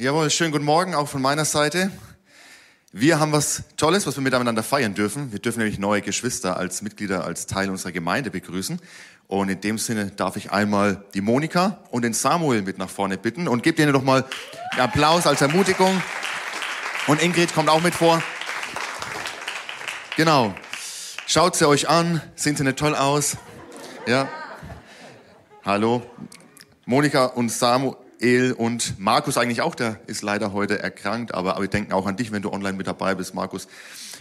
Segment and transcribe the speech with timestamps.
[0.00, 1.90] Jawohl, schönen guten Morgen auch von meiner Seite.
[2.92, 5.32] Wir haben was Tolles, was wir miteinander feiern dürfen.
[5.32, 8.80] Wir dürfen nämlich neue Geschwister als Mitglieder, als Teil unserer Gemeinde begrüßen.
[9.26, 13.18] Und in dem Sinne darf ich einmal die Monika und den Samuel mit nach vorne
[13.18, 14.24] bitten und gebt ihnen doch mal
[14.70, 16.00] einen Applaus als Ermutigung.
[17.08, 18.22] Und Ingrid kommt auch mit vor.
[20.16, 20.54] Genau.
[21.26, 22.22] Schaut sie euch an.
[22.36, 23.36] Sehen sie nicht toll aus?
[24.06, 24.28] Ja.
[25.64, 26.08] Hallo.
[26.86, 27.96] Monika und Samuel
[28.56, 32.16] und Markus eigentlich auch, der ist leider heute erkrankt, aber, aber wir denken auch an
[32.16, 33.68] dich, wenn du online mit dabei bist, Markus.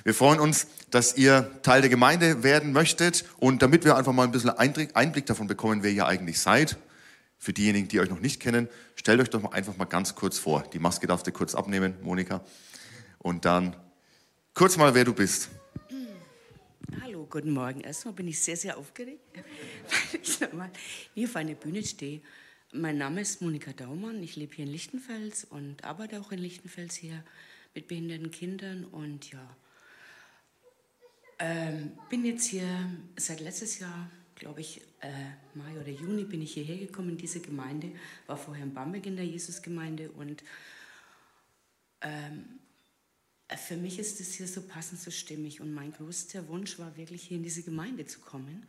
[0.03, 4.23] Wir freuen uns, dass ihr Teil der Gemeinde werden möchtet und damit wir einfach mal
[4.23, 6.77] ein bisschen Einblick davon bekommen, wer ihr eigentlich seid,
[7.39, 10.37] für diejenigen, die euch noch nicht kennen, stellt euch doch mal einfach mal ganz kurz
[10.37, 10.63] vor.
[10.73, 12.41] Die Maske darfst du kurz abnehmen, Monika.
[13.19, 13.75] Und dann
[14.53, 15.49] kurz mal, wer du bist.
[17.01, 17.81] Hallo, guten Morgen.
[17.81, 20.69] Erstmal bin ich sehr, sehr aufgeregt, weil ich nochmal
[21.13, 22.21] hier auf einer Bühne stehe.
[22.73, 24.21] Mein Name ist Monika Daumann.
[24.21, 27.23] Ich lebe hier in Lichtenfels und arbeite auch in Lichtenfels hier
[27.73, 28.83] mit behinderten Kindern.
[28.83, 29.55] Und ja,
[31.39, 32.67] ähm, bin jetzt hier
[33.15, 37.39] seit letztes Jahr, glaube ich, äh, Mai oder Juni bin ich hierher gekommen in diese
[37.39, 37.93] Gemeinde,
[38.25, 40.43] war vorher in Bamberg in der Jesusgemeinde und
[42.01, 42.59] ähm,
[43.55, 47.23] für mich ist es hier so passend, so stimmig und mein größter Wunsch war wirklich
[47.23, 48.67] hier in diese Gemeinde zu kommen.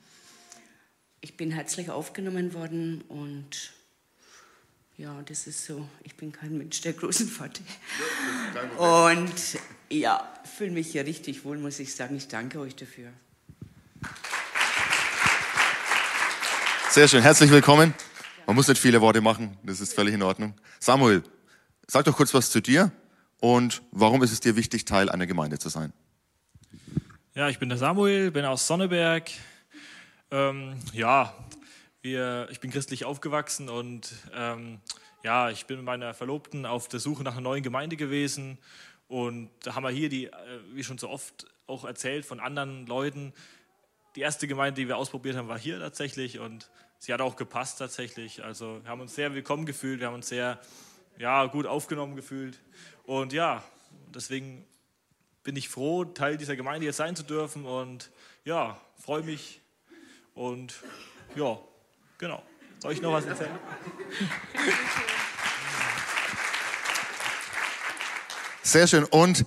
[1.21, 3.73] Ich bin herzlich aufgenommen worden und
[4.99, 7.63] ja, das ist so, ich bin kein Mensch der großen Vater.
[8.77, 9.33] Und
[9.89, 12.17] ja, fühle mich hier richtig wohl, muss ich sagen.
[12.17, 13.13] Ich danke euch dafür.
[16.91, 17.95] Sehr schön, herzlich willkommen.
[18.47, 20.55] Man muss nicht viele Worte machen, das ist völlig in Ordnung.
[20.81, 21.23] Samuel,
[21.87, 22.91] sag doch kurz was zu dir
[23.39, 25.93] und warum ist es dir wichtig, Teil einer Gemeinde zu sein?
[27.35, 29.31] Ja, ich bin der Samuel, bin aus Sonneberg.
[30.33, 31.33] Ähm, ja,
[32.03, 34.81] wir, ich bin christlich aufgewachsen und ähm,
[35.25, 38.59] ja, ich bin mit meiner Verlobten auf der Suche nach einer neuen Gemeinde gewesen.
[39.09, 40.33] Und da haben wir hier, die, äh,
[40.75, 43.33] wie schon so oft auch erzählt von anderen Leuten,
[44.17, 47.79] die erste Gemeinde, die wir ausprobiert haben, war hier tatsächlich und sie hat auch gepasst
[47.79, 48.43] tatsächlich.
[48.45, 50.61] Also wir haben uns sehr willkommen gefühlt, wir haben uns sehr
[51.19, 52.61] ja, gut aufgenommen gefühlt.
[53.05, 53.63] Und ja,
[54.15, 54.65] deswegen
[55.43, 58.11] bin ich froh, Teil dieser Gemeinde jetzt sein zu dürfen und
[58.45, 59.61] ja, freue mich
[60.35, 60.75] und
[61.37, 61.59] ja,
[62.19, 62.43] Genau.
[62.81, 63.59] Soll ich noch was erzählen?
[68.63, 69.05] Sehr schön.
[69.05, 69.47] Und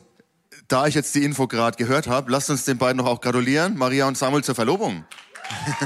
[0.68, 3.78] da ich jetzt die Info gerade gehört habe, lasst uns den beiden noch auch gratulieren,
[3.78, 5.06] Maria und Samuel zur Verlobung.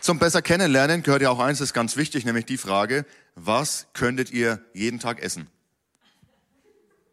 [0.00, 3.06] Zum besser kennenlernen gehört ja auch eins, das ist ganz wichtig, nämlich die Frage,
[3.36, 5.48] was könntet ihr jeden Tag essen?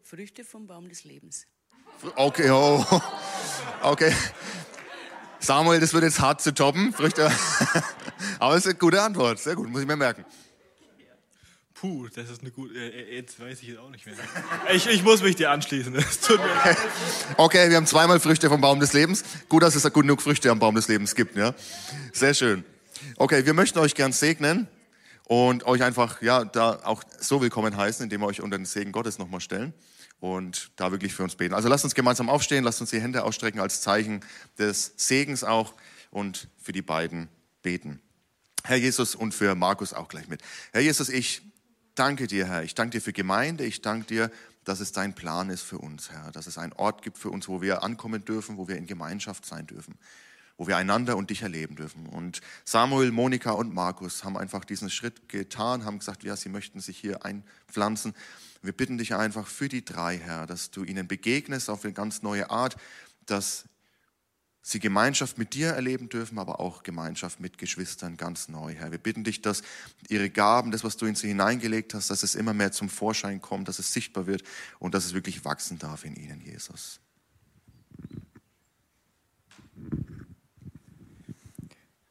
[0.02, 1.46] Früchte vom Baum des Lebens.
[2.16, 2.84] Okay, oh.
[3.82, 4.12] okay.
[5.42, 6.92] Samuel, das wird jetzt hart zu toppen.
[6.92, 7.28] Früchte.
[8.38, 9.40] Aber es ist eine gute Antwort.
[9.40, 10.24] Sehr gut, muss ich mir merken.
[11.74, 12.78] Puh, das ist eine gute.
[12.78, 14.14] Äh, jetzt weiß ich es auch nicht mehr.
[14.72, 15.92] Ich, ich muss mich dir anschließen.
[15.94, 16.76] Leid.
[17.36, 19.24] Okay, wir haben zweimal Früchte vom Baum des Lebens.
[19.48, 21.36] Gut, dass es genug Früchte am Baum des Lebens gibt.
[21.36, 21.54] Ja?
[22.12, 22.64] Sehr schön.
[23.16, 24.68] Okay, wir möchten euch gern segnen
[25.24, 28.92] und euch einfach ja da auch so willkommen heißen, indem wir euch unter den Segen
[28.92, 29.74] Gottes nochmal stellen
[30.22, 31.52] und da wirklich für uns beten.
[31.52, 34.20] Also lasst uns gemeinsam aufstehen, lasst uns die Hände ausstrecken als Zeichen
[34.56, 35.74] des Segens auch
[36.12, 37.28] und für die beiden
[37.60, 38.00] beten.
[38.62, 40.40] Herr Jesus und für Markus auch gleich mit.
[40.72, 41.42] Herr Jesus, ich
[41.96, 42.62] danke dir, Herr.
[42.62, 43.64] Ich danke dir für Gemeinde.
[43.64, 44.30] Ich danke dir,
[44.62, 46.30] dass es dein Plan ist für uns, Herr.
[46.30, 49.44] Dass es einen Ort gibt für uns, wo wir ankommen dürfen, wo wir in Gemeinschaft
[49.44, 49.96] sein dürfen,
[50.56, 52.06] wo wir einander und dich erleben dürfen.
[52.06, 56.78] Und Samuel, Monika und Markus haben einfach diesen Schritt getan, haben gesagt, ja, sie möchten
[56.78, 58.14] sich hier einpflanzen.
[58.62, 62.22] Wir bitten dich einfach für die drei, Herr, dass du ihnen begegnest auf eine ganz
[62.22, 62.76] neue Art,
[63.26, 63.64] dass
[64.62, 68.92] sie Gemeinschaft mit dir erleben dürfen, aber auch Gemeinschaft mit Geschwistern ganz neu, Herr.
[68.92, 69.62] Wir bitten dich, dass
[70.08, 73.40] ihre Gaben, das, was du in sie hineingelegt hast, dass es immer mehr zum Vorschein
[73.40, 74.44] kommt, dass es sichtbar wird
[74.78, 77.00] und dass es wirklich wachsen darf in ihnen, Jesus.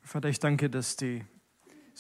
[0.04, 1.24] Vater, ich danke, dass die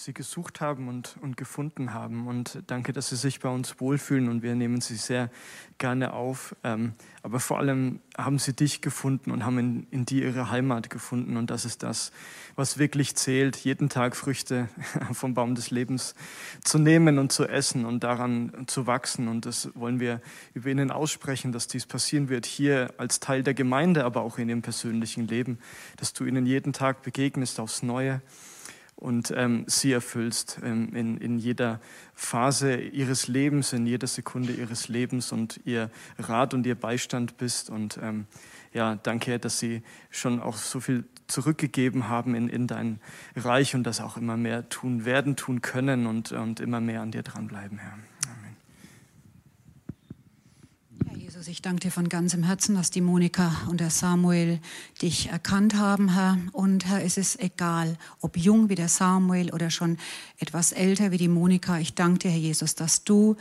[0.03, 2.27] sie gesucht haben und, und gefunden haben.
[2.27, 5.29] Und danke, dass sie sich bei uns wohlfühlen und wir nehmen sie sehr
[5.77, 6.55] gerne auf.
[6.63, 6.93] Ähm,
[7.23, 11.37] aber vor allem haben sie dich gefunden und haben in, in dir ihre Heimat gefunden.
[11.37, 12.11] Und das ist das,
[12.55, 14.69] was wirklich zählt, jeden Tag Früchte
[15.13, 16.15] vom Baum des Lebens
[16.63, 19.27] zu nehmen und zu essen und daran zu wachsen.
[19.27, 20.21] Und das wollen wir
[20.53, 24.49] über ihnen aussprechen, dass dies passieren wird, hier als Teil der Gemeinde, aber auch in
[24.49, 25.59] ihrem persönlichen Leben,
[25.97, 28.21] dass du ihnen jeden Tag begegnest aufs Neue
[29.01, 31.81] und ähm, sie erfüllst ähm, in, in jeder
[32.13, 35.89] Phase ihres Lebens, in jeder Sekunde ihres Lebens und ihr
[36.19, 37.71] Rat und ihr Beistand bist.
[37.71, 38.27] Und ähm,
[38.73, 39.81] ja, danke, dass sie
[40.11, 42.99] schon auch so viel zurückgegeben haben in, in dein
[43.35, 47.09] Reich und das auch immer mehr tun werden, tun können und, und immer mehr an
[47.09, 47.97] dir dranbleiben, Herr.
[48.27, 48.55] Amen.
[51.07, 54.59] Herr Jesus, ich danke dir von ganzem Herzen, dass die Monika und der Samuel
[55.01, 56.37] dich erkannt haben, Herr.
[56.51, 59.97] Und Herr, es ist egal, ob jung wie der Samuel oder schon
[60.37, 61.79] etwas älter wie die Monika.
[61.79, 63.37] Ich danke dir, Herr Jesus, dass du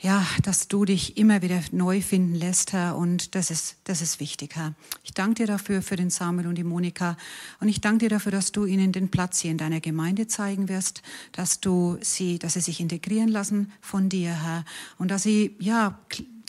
[0.00, 2.96] ja, dass du dich immer wieder neu finden lässt, Herr.
[2.96, 4.74] Und das ist, das ist wichtig, Herr.
[5.04, 7.16] Ich danke dir dafür, für den Samuel und die Monika.
[7.60, 10.68] Und ich danke dir dafür, dass du ihnen den Platz hier in deiner Gemeinde zeigen
[10.68, 11.02] wirst,
[11.32, 14.64] dass du sie, dass sie sich integrieren lassen von dir, Herr.
[14.98, 15.98] Und dass sie, ja,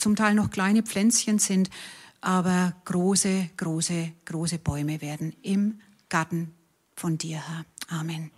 [0.00, 1.70] zum Teil noch kleine Pflänzchen sind,
[2.20, 6.54] aber große, große, große Bäume werden im Garten
[6.96, 7.64] von dir, Herr.
[7.88, 8.30] Amen.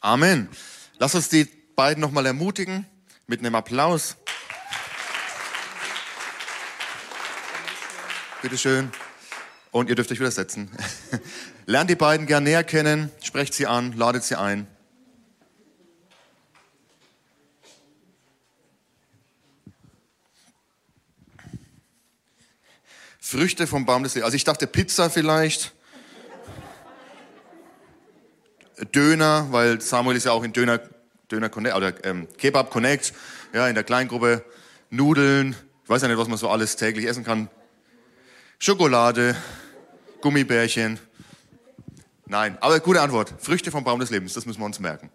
[0.00, 0.48] Amen.
[0.98, 2.86] Lass uns die beiden nochmal ermutigen
[3.26, 4.16] mit einem Applaus.
[8.42, 8.90] Bitte schön.
[9.72, 10.70] Und ihr dürft euch wieder setzen.
[11.66, 14.66] Lernt die beiden gern näher kennen, sprecht sie an, ladet sie ein.
[23.26, 24.26] Früchte vom Baum des Lebens.
[24.26, 25.72] Also ich dachte Pizza vielleicht.
[28.94, 30.80] Döner, weil Samuel ist ja auch in Döner
[31.32, 33.12] Döner Connect oder ähm, Kebab Connect,
[33.52, 34.44] ja, in der Kleingruppe,
[34.90, 37.48] Nudeln, ich weiß ja nicht, was man so alles täglich essen kann.
[38.60, 39.34] Schokolade,
[40.20, 41.00] Gummibärchen.
[42.26, 43.34] Nein, aber gute Antwort.
[43.38, 45.10] Früchte vom Baum des Lebens, das müssen wir uns merken.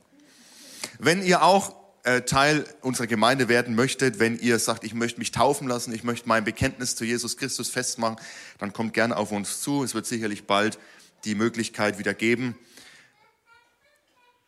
[0.99, 1.80] Wenn ihr auch
[2.25, 6.27] Teil unserer Gemeinde werden möchtet, wenn ihr sagt, ich möchte mich taufen lassen, ich möchte
[6.27, 8.17] mein Bekenntnis zu Jesus Christus festmachen,
[8.57, 9.83] dann kommt gerne auf uns zu.
[9.83, 10.79] Es wird sicherlich bald
[11.25, 12.55] die Möglichkeit wieder geben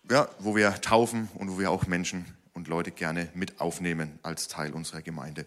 [0.09, 4.47] ja, wo wir taufen und wo wir auch Menschen und Leute gerne mit aufnehmen als
[4.47, 5.45] Teil unserer Gemeinde.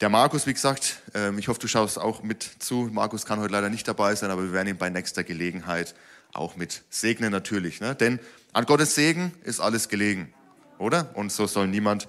[0.00, 2.88] Der Markus, wie gesagt, ähm, ich hoffe, du schaust auch mit zu.
[2.92, 5.94] Markus kann heute leider nicht dabei sein, aber wir werden ihn bei nächster Gelegenheit
[6.32, 7.80] auch mit segnen natürlich.
[7.80, 7.94] Ne?
[7.94, 8.20] Denn
[8.52, 10.32] an Gottes Segen ist alles gelegen,
[10.78, 11.14] oder?
[11.14, 12.08] Und so soll niemand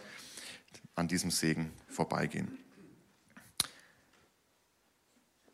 [0.95, 2.57] an diesem Segen vorbeigehen.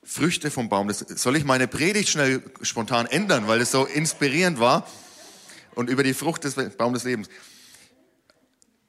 [0.03, 0.87] Früchte vom Baum.
[0.87, 4.87] Das, soll ich meine Predigt schnell spontan ändern, weil es so inspirierend war?
[5.75, 7.29] und über die Frucht des Baums des Lebens.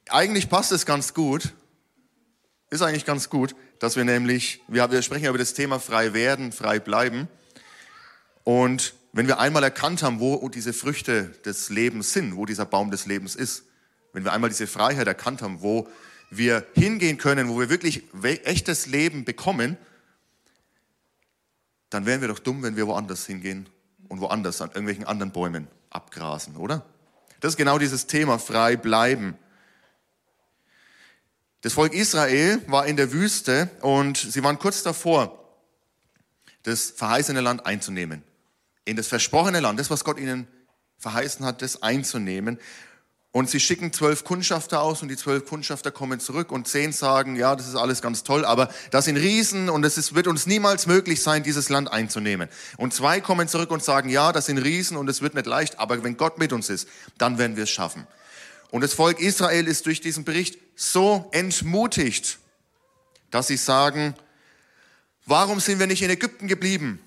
[0.09, 1.53] Eigentlich passt es ganz gut,
[2.69, 6.51] ist eigentlich ganz gut, dass wir nämlich, wir, wir sprechen über das Thema frei werden,
[6.51, 7.27] frei bleiben.
[8.43, 12.89] Und wenn wir einmal erkannt haben, wo diese Früchte des Lebens sind, wo dieser Baum
[12.91, 13.63] des Lebens ist,
[14.17, 15.87] wenn wir einmal diese Freiheit erkannt haben, wo
[16.31, 19.77] wir hingehen können, wo wir wirklich echtes Leben bekommen,
[21.91, 23.69] dann wären wir doch dumm, wenn wir woanders hingehen
[24.07, 26.83] und woanders an irgendwelchen anderen Bäumen abgrasen, oder?
[27.41, 29.37] Das ist genau dieses Thema, frei bleiben.
[31.61, 35.47] Das Volk Israel war in der Wüste und sie waren kurz davor,
[36.63, 38.23] das verheißene Land einzunehmen.
[38.83, 40.47] In das versprochene Land, das, was Gott ihnen
[40.97, 42.57] verheißen hat, das einzunehmen.
[43.37, 47.35] Und sie schicken zwölf Kundschafter aus und die zwölf Kundschafter kommen zurück und zehn sagen,
[47.35, 50.47] ja, das ist alles ganz toll, aber das sind Riesen und es ist, wird uns
[50.47, 52.49] niemals möglich sein, dieses Land einzunehmen.
[52.77, 55.77] Und zwei kommen zurück und sagen, ja, das sind Riesen und es wird nicht leicht,
[55.77, 56.87] aber wenn Gott mit uns ist,
[57.19, 58.07] dann werden wir es schaffen.
[58.71, 62.39] Und das Volk Israel ist durch diesen Bericht so entmutigt,
[63.29, 64.15] dass sie sagen,
[65.27, 66.99] warum sind wir nicht in Ägypten geblieben?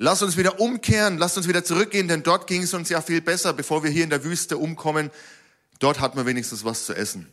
[0.00, 3.20] Lass uns wieder umkehren, lass uns wieder zurückgehen, denn dort ging es uns ja viel
[3.20, 5.10] besser, bevor wir hier in der Wüste umkommen.
[5.80, 7.30] Dort hat man wenigstens was zu essen.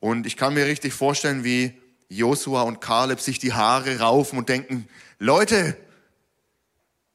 [0.00, 1.78] Und ich kann mir richtig vorstellen, wie
[2.08, 4.88] Josua und Kaleb sich die Haare raufen und denken,
[5.18, 5.76] Leute,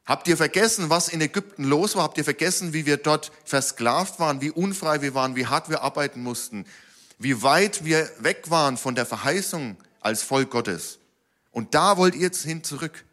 [0.06, 2.04] habt ihr vergessen, was in Ägypten los war?
[2.04, 5.82] Habt ihr vergessen, wie wir dort versklavt waren, wie unfrei wir waren, wie hart wir
[5.82, 6.66] arbeiten mussten,
[7.18, 11.00] wie weit wir weg waren von der Verheißung als Volk Gottes?
[11.52, 13.04] Und da wollt ihr jetzt hin zurück.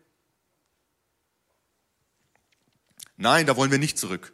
[3.16, 4.32] Nein, da wollen wir nicht zurück.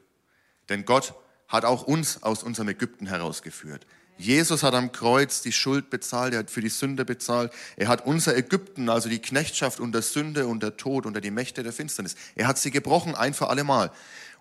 [0.68, 1.14] Denn Gott
[1.48, 3.86] hat auch uns aus unserem Ägypten herausgeführt.
[4.16, 7.52] Jesus hat am Kreuz die Schuld bezahlt, er hat für die Sünde bezahlt.
[7.76, 11.72] Er hat unser Ägypten, also die Knechtschaft unter Sünde, unter Tod, unter die Mächte der
[11.72, 13.90] Finsternis, er hat sie gebrochen, ein für alle Mal.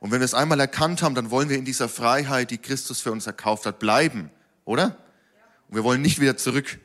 [0.01, 2.99] Und wenn wir es einmal erkannt haben, dann wollen wir in dieser Freiheit, die Christus
[2.99, 4.31] für uns erkauft hat, bleiben,
[4.65, 4.97] oder?
[5.69, 6.79] Und wir wollen nicht wieder zurück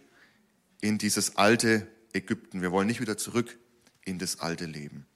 [0.80, 2.62] in dieses alte Ägypten.
[2.62, 3.58] Wir wollen nicht wieder zurück
[4.04, 5.06] in das alte Leben.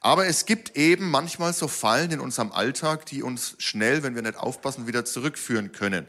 [0.00, 4.22] Aber es gibt eben manchmal so Fallen in unserem Alltag, die uns schnell, wenn wir
[4.22, 6.06] nicht aufpassen, wieder zurückführen können.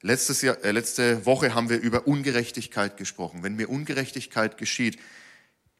[0.00, 3.42] Letztes Jahr, äh, letzte Woche haben wir über Ungerechtigkeit gesprochen.
[3.42, 4.98] Wenn mir Ungerechtigkeit geschieht,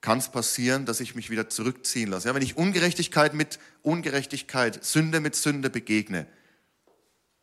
[0.00, 2.28] kann es passieren, dass ich mich wieder zurückziehen lasse.
[2.28, 6.26] Ja, wenn ich Ungerechtigkeit mit Ungerechtigkeit, Sünde mit Sünde begegne,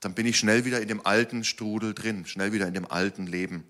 [0.02, 3.26] dann bin ich schnell wieder in dem alten Strudel drin, schnell wieder in dem alten
[3.26, 3.64] Leben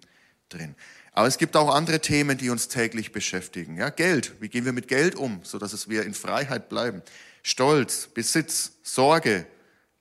[0.50, 0.75] drin.
[1.18, 3.76] Aber es gibt auch andere Themen, die uns täglich beschäftigen.
[3.76, 4.40] Ja, Geld.
[4.40, 7.02] Wie gehen wir mit Geld um, so dass es wir in Freiheit bleiben?
[7.42, 9.48] Stolz, Besitz, Sorge,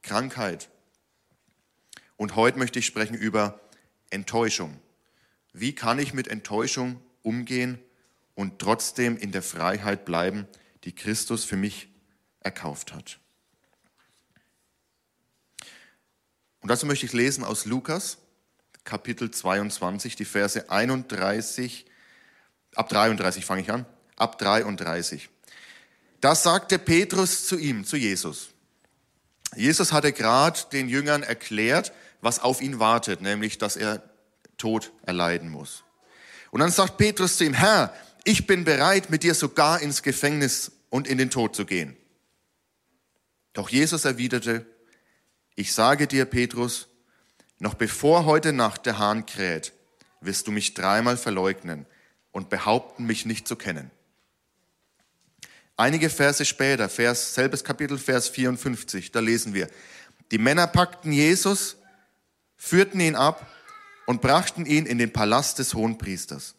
[0.03, 0.69] Krankheit.
[2.19, 3.59] Und heute möchte ich sprechen über
[4.11, 4.79] Enttäuschung.
[5.55, 7.79] Wie kann ich mit Enttäuschung umgehen
[8.35, 10.47] und trotzdem in der Freiheit bleiben,
[10.85, 11.89] die Christus für mich
[12.41, 13.21] erkauft hat?
[16.61, 18.19] Und dazu möchte ich lesen aus Lukas,
[18.87, 21.87] Kapitel 22, die Verse 31,
[22.77, 25.29] ab 33 fange ich an, ab 33.
[26.21, 28.51] Da sagte Petrus zu ihm, zu Jesus.
[29.57, 34.09] Jesus hatte gerade den Jüngern erklärt, was auf ihn wartet, nämlich, dass er
[34.57, 35.83] Tod erleiden muss.
[36.53, 40.71] Und dann sagt Petrus zu ihm, Herr, ich bin bereit, mit dir sogar ins Gefängnis
[40.91, 41.97] und in den Tod zu gehen.
[43.53, 44.65] Doch Jesus erwiderte,
[45.57, 46.87] ich sage dir, Petrus,
[47.59, 49.73] noch bevor heute Nacht der Hahn kräht,
[50.21, 51.87] wirst du mich dreimal verleugnen
[52.33, 53.91] und behaupten, mich nicht zu kennen.
[55.77, 59.69] Einige Verse später, Vers, selbes Kapitel, Vers 54, da lesen wir,
[60.31, 61.77] die Männer packten Jesus,
[62.57, 63.47] führten ihn ab
[64.07, 66.55] und brachten ihn in den Palast des Hohenpriesters.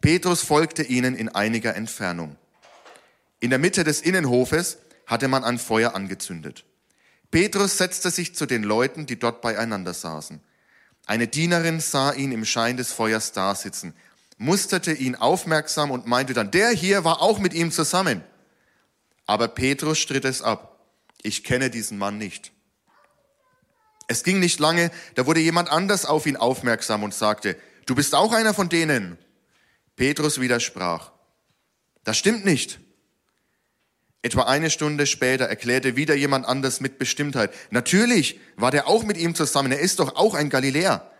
[0.00, 2.36] Petrus folgte ihnen in einiger Entfernung.
[3.40, 6.64] In der Mitte des Innenhofes hatte man ein Feuer angezündet.
[7.30, 10.40] Petrus setzte sich zu den Leuten, die dort beieinander saßen.
[11.06, 13.94] Eine Dienerin sah ihn im Schein des Feuers dasitzen,
[14.36, 18.22] musterte ihn aufmerksam und meinte dann, der hier war auch mit ihm zusammen.
[19.26, 20.78] Aber Petrus stritt es ab.
[21.22, 22.52] Ich kenne diesen Mann nicht.
[24.06, 28.14] Es ging nicht lange, da wurde jemand anders auf ihn aufmerksam und sagte, du bist
[28.14, 29.18] auch einer von denen.
[29.96, 31.12] Petrus widersprach,
[32.04, 32.80] das stimmt nicht.
[34.22, 39.16] Etwa eine Stunde später erklärte wieder jemand anders mit Bestimmtheit, natürlich war der auch mit
[39.16, 41.10] ihm zusammen, er ist doch auch ein Galiläer.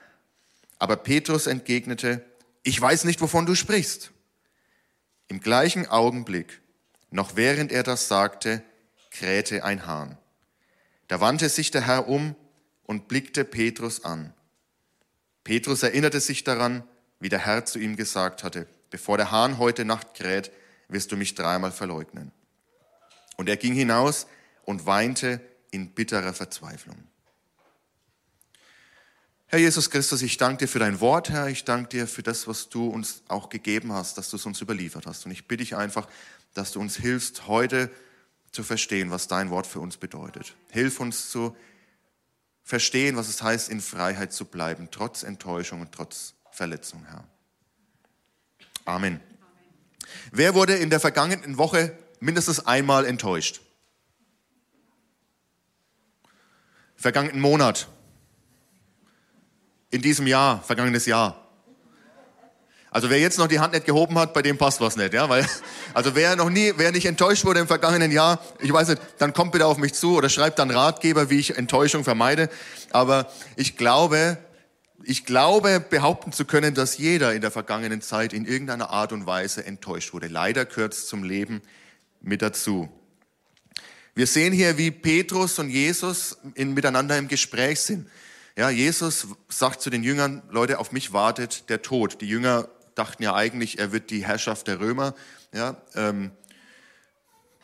[0.79, 2.25] Aber Petrus entgegnete,
[2.63, 4.11] ich weiß nicht, wovon du sprichst.
[5.29, 6.61] Im gleichen Augenblick,
[7.11, 8.63] noch während er das sagte,
[9.11, 10.19] krähte ein Hahn.
[11.07, 12.35] Da wandte sich der Herr um
[12.85, 14.33] und blickte Petrus an.
[15.45, 16.83] Petrus erinnerte sich daran,
[17.21, 20.51] wie der Herr zu ihm gesagt hatte, bevor der Hahn heute Nacht kräht,
[20.89, 22.33] wirst du mich dreimal verleugnen.
[23.39, 24.27] Und er ging hinaus
[24.65, 25.41] und weinte
[25.71, 26.97] in bitterer Verzweiflung.
[29.47, 31.49] Herr Jesus Christus, ich danke dir für dein Wort, Herr.
[31.49, 34.61] Ich danke dir für das, was du uns auch gegeben hast, dass du es uns
[34.61, 35.25] überliefert hast.
[35.25, 36.07] Und ich bitte dich einfach,
[36.53, 37.91] dass du uns hilfst, heute
[38.51, 40.55] zu verstehen, was dein Wort für uns bedeutet.
[40.71, 41.57] Hilf uns zu
[42.63, 47.25] verstehen, was es heißt, in Freiheit zu bleiben, trotz Enttäuschung und trotz Verletzung, Herr.
[48.85, 49.21] Amen.
[50.33, 53.61] Wer wurde in der vergangenen Woche mindestens einmal enttäuscht.
[56.97, 57.89] Vergangenen Monat.
[59.91, 61.49] In diesem Jahr, vergangenes Jahr.
[62.91, 65.29] Also wer jetzt noch die Hand nicht gehoben hat, bei dem passt was nicht, ja,
[65.29, 65.47] weil,
[65.95, 69.35] also wer noch nie, wer nicht enttäuscht wurde im vergangenen Jahr, ich weiß nicht, dann
[69.35, 72.49] kommt bitte auf mich zu oder schreibt dann Ratgeber, wie ich Enttäuschung vermeide.
[72.91, 74.39] Aber ich glaube,
[75.05, 79.27] ich glaube, behaupten zu können, dass jeder in der vergangenen Zeit in irgendeiner Art und
[79.27, 80.29] Weise enttäuscht wurde.
[80.29, 81.63] Leider es zum Leben
[82.21, 82.89] mit dazu.
[84.15, 88.09] Wir sehen hier, wie Petrus und Jesus in, miteinander im Gespräch sind.
[88.57, 92.21] Ja, Jesus sagt zu den Jüngern, Leute, auf mich wartet der Tod.
[92.21, 95.15] Die Jünger dachten ja eigentlich, er wird die Herrschaft der Römer
[95.55, 96.33] ja, ähm,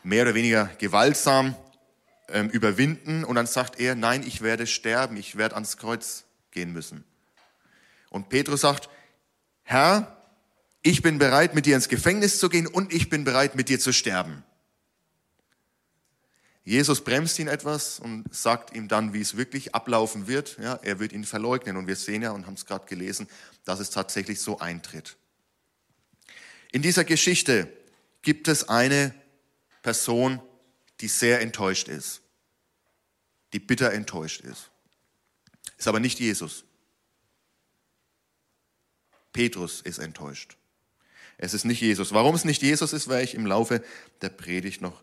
[0.03, 1.55] mehr oder weniger gewaltsam
[2.29, 3.25] ähm, überwinden.
[3.25, 7.03] Und dann sagt er, nein, ich werde sterben, ich werde ans Kreuz gehen müssen.
[8.09, 8.87] Und Petrus sagt,
[9.63, 10.15] Herr,
[10.85, 13.79] ich bin bereit, mit dir ins Gefängnis zu gehen und ich bin bereit, mit dir
[13.79, 14.43] zu sterben.
[16.63, 20.59] Jesus bremst ihn etwas und sagt ihm dann, wie es wirklich ablaufen wird.
[20.59, 23.27] Ja, er wird ihn verleugnen und wir sehen ja und haben es gerade gelesen,
[23.63, 25.17] dass es tatsächlich so eintritt.
[26.71, 27.67] In dieser Geschichte
[28.21, 29.15] gibt es eine
[29.81, 30.39] Person,
[31.01, 32.21] die sehr enttäuscht ist,
[33.53, 34.69] die bitter enttäuscht ist.
[35.79, 36.63] Ist aber nicht Jesus.
[39.33, 40.57] Petrus ist enttäuscht.
[41.37, 42.13] Es ist nicht Jesus.
[42.13, 43.83] Warum es nicht Jesus ist, werde ich im Laufe
[44.21, 45.01] der Predigt noch,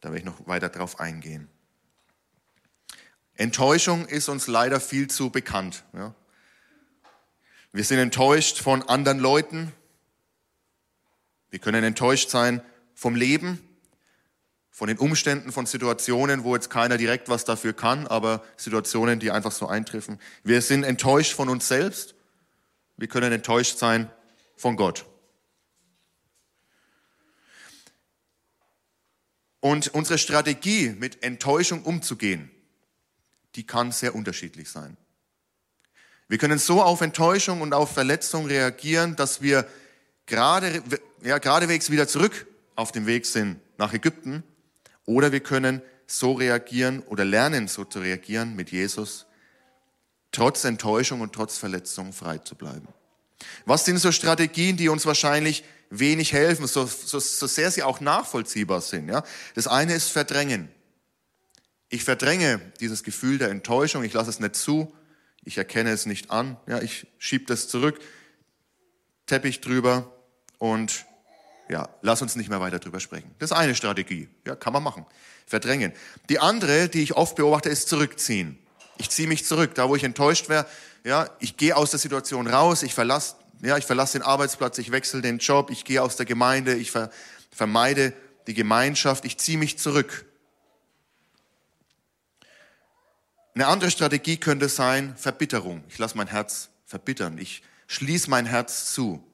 [0.00, 1.48] da werde ich noch weiter drauf eingehen.
[3.36, 5.84] Enttäuschung ist uns leider viel zu bekannt.
[5.92, 6.14] Ja.
[7.72, 9.72] Wir sind enttäuscht von anderen Leuten.
[11.50, 12.62] Wir können enttäuscht sein
[12.94, 13.60] vom Leben,
[14.70, 19.30] von den Umständen, von Situationen, wo jetzt keiner direkt was dafür kann, aber Situationen, die
[19.30, 20.20] einfach so eintreffen.
[20.44, 22.14] Wir sind enttäuscht von uns selbst.
[22.96, 24.08] Wir können enttäuscht sein
[24.56, 25.04] von Gott.
[29.64, 32.50] Und unsere Strategie, mit Enttäuschung umzugehen,
[33.54, 34.98] die kann sehr unterschiedlich sein.
[36.28, 39.66] Wir können so auf Enttäuschung und auf Verletzung reagieren, dass wir
[40.26, 40.82] gerade,
[41.22, 44.42] ja, geradewegs wieder zurück auf dem Weg sind nach Ägypten.
[45.06, 49.24] Oder wir können so reagieren oder lernen so zu reagieren mit Jesus,
[50.30, 52.88] trotz Enttäuschung und trotz Verletzung frei zu bleiben.
[53.64, 58.00] Was sind so Strategien, die uns wahrscheinlich wenig helfen, so, so, so sehr sie auch
[58.00, 59.08] nachvollziehbar sind?
[59.08, 59.24] Ja?
[59.54, 60.68] Das eine ist Verdrängen.
[61.88, 64.92] Ich verdränge dieses Gefühl der Enttäuschung, ich lasse es nicht zu,
[65.44, 68.00] ich erkenne es nicht an, ja, ich schiebe das zurück,
[69.26, 70.12] Teppich drüber
[70.58, 71.06] und
[71.68, 73.34] ja, lass uns nicht mehr weiter drüber sprechen.
[73.38, 75.06] Das ist eine Strategie, ja, kann man machen.
[75.46, 75.92] Verdrängen.
[76.28, 78.58] Die andere, die ich oft beobachte, ist zurückziehen.
[78.98, 80.66] Ich ziehe mich zurück, da wo ich enttäuscht wäre,
[81.04, 84.90] ja, ich gehe aus der Situation raus, ich verlasse, ja, ich verlasse den Arbeitsplatz, ich
[84.90, 87.10] wechsle den Job, ich gehe aus der Gemeinde, ich ver,
[87.50, 88.12] vermeide
[88.46, 90.26] die Gemeinschaft, ich ziehe mich zurück.
[93.54, 95.84] Eine andere Strategie könnte sein Verbitterung.
[95.88, 97.38] Ich lasse mein Herz verbittern.
[97.38, 99.24] Ich schließe mein Herz zu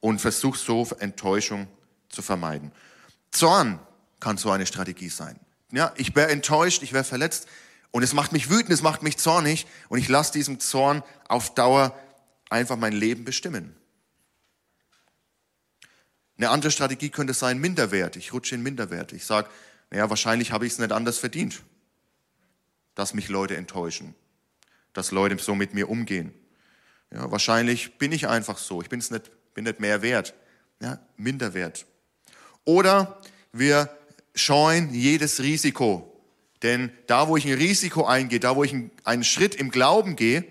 [0.00, 1.68] und versuche so Enttäuschung
[2.08, 2.72] zu vermeiden.
[3.30, 3.78] Zorn
[4.20, 5.38] kann so eine Strategie sein.
[5.72, 7.48] Ja, ich wäre enttäuscht, ich wäre verletzt
[7.96, 11.54] und es macht mich wütend, es macht mich zornig und ich lasse diesem Zorn auf
[11.54, 11.98] Dauer
[12.50, 13.74] einfach mein Leben bestimmen.
[16.36, 18.16] Eine andere Strategie könnte sein Minderwert.
[18.16, 19.14] Ich rutsche in Minderwert.
[19.14, 19.48] Ich sage,
[19.88, 21.62] naja, wahrscheinlich habe ich es nicht anders verdient,
[22.94, 24.14] dass mich Leute enttäuschen,
[24.92, 26.34] dass Leute so mit mir umgehen.
[27.10, 28.82] Ja, wahrscheinlich bin ich einfach so.
[28.82, 30.34] Ich bin's nicht, bin nicht mehr wert.
[30.82, 31.86] Ja, Minderwert.
[32.66, 33.22] Oder
[33.52, 33.88] wir
[34.34, 36.12] scheuen jedes Risiko.
[36.62, 40.44] Denn da, wo ich ein Risiko eingehe, da, wo ich einen Schritt im Glauben gehe,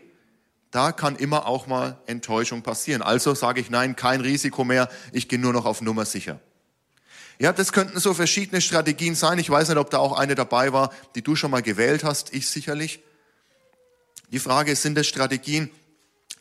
[0.72, 3.02] da kann immer auch mal Enttäuschung passieren.
[3.02, 6.40] Also sage ich, nein, kein Risiko mehr, ich gehe nur noch auf Nummer sicher.
[7.40, 9.40] Ja, das könnten so verschiedene Strategien sein.
[9.40, 12.34] Ich weiß nicht, ob da auch eine dabei war, die du schon mal gewählt hast.
[12.34, 13.02] Ich sicherlich.
[14.32, 15.70] Die Frage ist, sind das Strategien,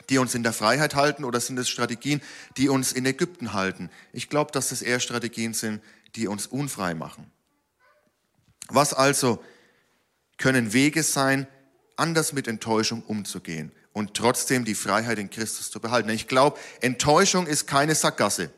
[0.08, 2.20] die uns in der Freiheit halten oder sind es Strategien,
[2.56, 3.90] die uns in Ägypten halten?
[4.12, 5.82] Ich glaube, dass das eher Strategien sind,
[6.14, 7.30] die uns unfrei machen.
[8.68, 9.42] Was also
[10.38, 11.46] können Wege sein,
[11.96, 16.08] anders mit Enttäuschung umzugehen und trotzdem die Freiheit in Christus zu behalten?
[16.10, 18.50] Ich glaube, Enttäuschung ist keine Sackgasse.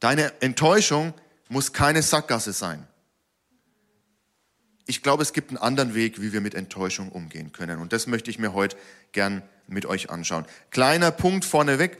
[0.00, 1.14] Deine Enttäuschung
[1.48, 2.86] muss keine Sackgasse sein.
[4.86, 7.78] Ich glaube, es gibt einen anderen Weg, wie wir mit Enttäuschung umgehen können.
[7.78, 8.76] Und das möchte ich mir heute
[9.12, 10.46] gern mit euch anschauen.
[10.70, 11.98] Kleiner Punkt vorneweg.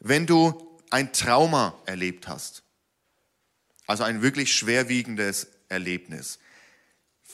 [0.00, 2.62] Wenn du ein Trauma erlebt hast,
[3.86, 6.38] also ein wirklich schwerwiegendes Erlebnis,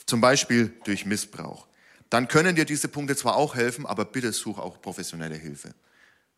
[0.09, 1.67] zum Beispiel durch Missbrauch,
[2.09, 5.69] dann können dir diese Punkte zwar auch helfen, aber bitte such auch professionelle Hilfe.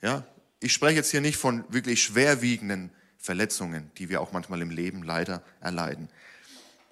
[0.02, 0.26] Ja?
[0.60, 5.04] Ich spreche jetzt hier nicht von wirklich schwerwiegenden Verletzungen, die wir auch manchmal im Leben
[5.04, 6.10] leider erleiden.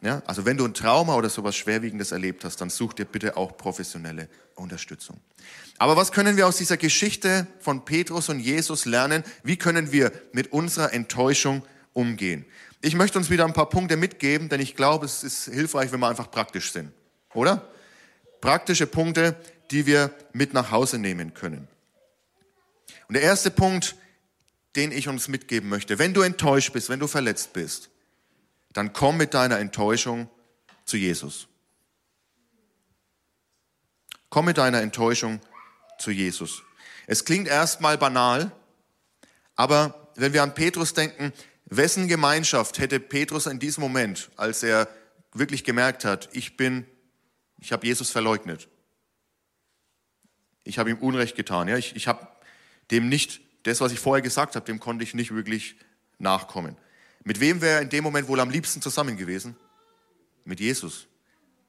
[0.02, 3.36] Ja, also wenn du ein Trauma oder sowas Schwerwiegendes erlebt hast, dann such dir bitte
[3.36, 5.20] auch professionelle Unterstützung.
[5.78, 9.26] Aber was können wir aus dieser Geschichte von Petrus und Jesus lernen?
[9.44, 12.46] Wie können wir mit unserer Enttäuschung umgehen?
[12.82, 16.00] Ich möchte uns wieder ein paar Punkte mitgeben, denn ich glaube, es ist hilfreich, wenn
[16.00, 16.94] wir einfach praktisch sind.
[17.34, 17.68] Oder?
[18.42, 19.36] Praktische Punkte,
[19.72, 21.68] die wir mit nach Hause nehmen können.
[23.08, 23.96] Und der erste Punkt
[24.76, 26.00] den ich uns mitgeben möchte.
[26.00, 27.90] Wenn du enttäuscht bist, wenn du verletzt bist,
[28.74, 30.30] dann komm mit deiner Enttäuschung
[30.86, 31.48] zu Jesus.
[34.30, 35.42] Komm mit deiner Enttäuschung
[35.98, 36.62] zu Jesus.
[37.08, 38.52] Es klingt erstmal banal,
[39.56, 41.34] aber wenn wir an Petrus denken,
[41.70, 44.88] wessen Gemeinschaft hätte Petrus in diesem Moment, als er
[45.34, 46.86] wirklich gemerkt hat, ich bin,
[47.60, 48.68] ich habe Jesus verleugnet.
[50.64, 51.68] Ich habe ihm Unrecht getan.
[51.68, 51.78] Ja?
[51.78, 52.28] Ich, ich habe
[52.92, 55.76] dem nicht das, was ich vorher gesagt habe, dem konnte ich nicht wirklich
[56.18, 56.76] nachkommen.
[57.24, 59.56] Mit wem wäre er in dem Moment wohl am liebsten zusammen gewesen?
[60.46, 61.08] Mit Jesus.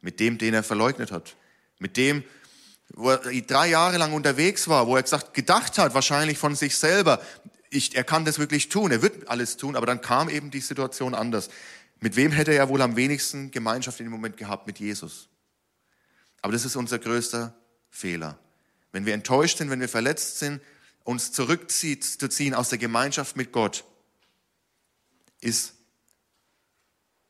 [0.00, 1.36] Mit dem, den er verleugnet hat.
[1.78, 2.24] Mit dem,
[2.94, 6.76] wo er drei Jahre lang unterwegs war, wo er gesagt, gedacht hat, wahrscheinlich von sich
[6.76, 7.20] selber,
[7.70, 10.60] ich, er kann das wirklich tun, er wird alles tun, aber dann kam eben die
[10.60, 11.48] Situation anders.
[12.00, 14.66] Mit wem hätte er wohl am wenigsten Gemeinschaft in dem Moment gehabt?
[14.66, 15.28] Mit Jesus.
[16.42, 17.54] Aber das ist unser größter
[17.90, 18.38] Fehler.
[18.92, 20.60] Wenn wir enttäuscht sind, wenn wir verletzt sind,
[21.04, 23.84] uns zurückzieht, zu ziehen aus der Gemeinschaft mit Gott,
[25.40, 25.74] ist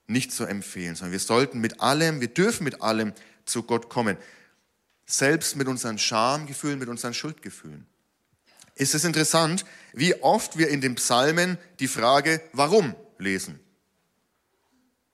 [0.06, 3.12] nicht zu empfehlen, sondern wir sollten mit allem, wir dürfen mit allem
[3.44, 4.16] zu Gott kommen.
[5.06, 7.86] Selbst mit unseren Schamgefühlen, mit unseren Schuldgefühlen.
[8.80, 13.60] Ist es interessant, wie oft wir in den Psalmen die Frage, warum lesen?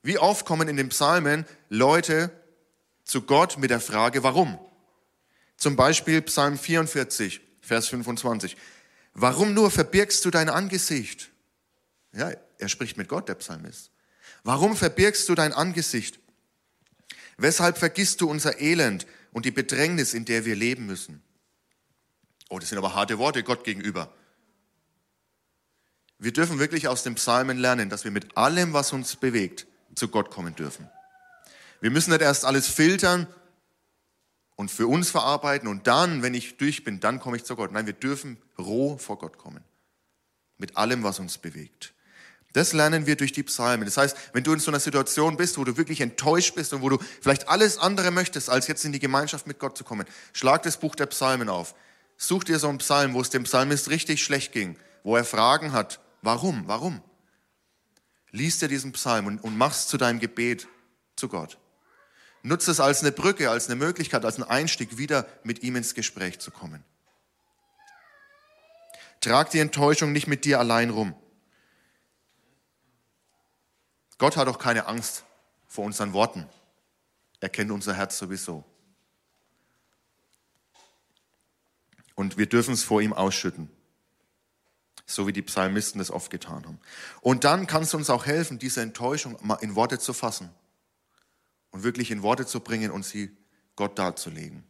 [0.04, 2.30] Wie oft kommen in den Psalmen Leute
[3.02, 4.56] zu Gott mit der Frage, warum?
[5.56, 7.40] Zum Beispiel Psalm 44.
[7.60, 8.56] Vers 25.
[9.14, 11.32] Warum nur verbirgst du dein Angesicht?
[12.12, 13.90] Ja, er spricht mit Gott, der Psalmist.
[14.44, 16.20] Warum verbirgst du dein Angesicht?
[17.36, 21.25] Weshalb vergisst du unser Elend und die Bedrängnis, in der wir leben müssen.
[22.48, 24.12] Oh, das sind aber harte Worte Gott gegenüber.
[26.18, 30.08] Wir dürfen wirklich aus den Psalmen lernen, dass wir mit allem, was uns bewegt, zu
[30.08, 30.88] Gott kommen dürfen.
[31.80, 33.26] Wir müssen nicht erst alles filtern
[34.54, 37.72] und für uns verarbeiten und dann, wenn ich durch bin, dann komme ich zu Gott.
[37.72, 39.62] Nein, wir dürfen roh vor Gott kommen.
[40.56, 41.92] Mit allem, was uns bewegt.
[42.54, 43.84] Das lernen wir durch die Psalmen.
[43.84, 46.80] Das heißt, wenn du in so einer Situation bist, wo du wirklich enttäuscht bist und
[46.80, 50.06] wo du vielleicht alles andere möchtest, als jetzt in die Gemeinschaft mit Gott zu kommen,
[50.32, 51.74] schlag das Buch der Psalmen auf.
[52.16, 55.72] Such dir so einen Psalm, wo es dem Psalmist richtig schlecht ging, wo er Fragen
[55.72, 56.00] hat.
[56.22, 56.66] Warum?
[56.66, 57.02] Warum?
[58.30, 60.66] Lies dir diesen Psalm und, und mach's zu deinem Gebet
[61.14, 61.58] zu Gott.
[62.42, 65.94] Nutze es als eine Brücke, als eine Möglichkeit, als einen Einstieg, wieder mit ihm ins
[65.94, 66.84] Gespräch zu kommen.
[69.20, 71.14] Trag die Enttäuschung nicht mit dir allein rum.
[74.18, 75.24] Gott hat auch keine Angst
[75.66, 76.48] vor unseren Worten.
[77.40, 78.64] Er kennt unser Herz sowieso.
[82.16, 83.70] Und wir dürfen es vor ihm ausschütten.
[85.06, 86.80] So wie die Psalmisten das oft getan haben.
[87.20, 90.50] Und dann kannst du uns auch helfen, diese Enttäuschung mal in Worte zu fassen.
[91.70, 93.36] Und wirklich in Worte zu bringen und sie
[93.76, 94.64] Gott darzulegen.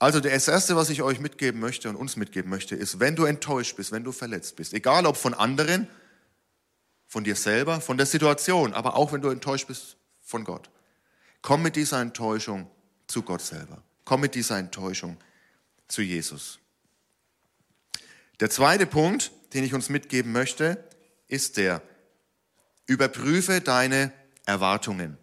[0.00, 3.24] Also das Erste, was ich euch mitgeben möchte und uns mitgeben möchte, ist, wenn du
[3.24, 5.86] enttäuscht bist, wenn du verletzt bist, egal ob von anderen
[7.10, 10.70] von dir selber, von der Situation, aber auch wenn du enttäuscht bist von Gott.
[11.42, 12.70] Komm mit dieser Enttäuschung
[13.08, 13.82] zu Gott selber.
[14.04, 15.16] Komm mit dieser Enttäuschung
[15.90, 16.58] zu Jesus.
[18.40, 20.82] Der zweite Punkt, den ich uns mitgeben möchte,
[21.28, 21.82] ist der,
[22.86, 24.12] überprüfe deine
[24.46, 25.18] Erwartungen.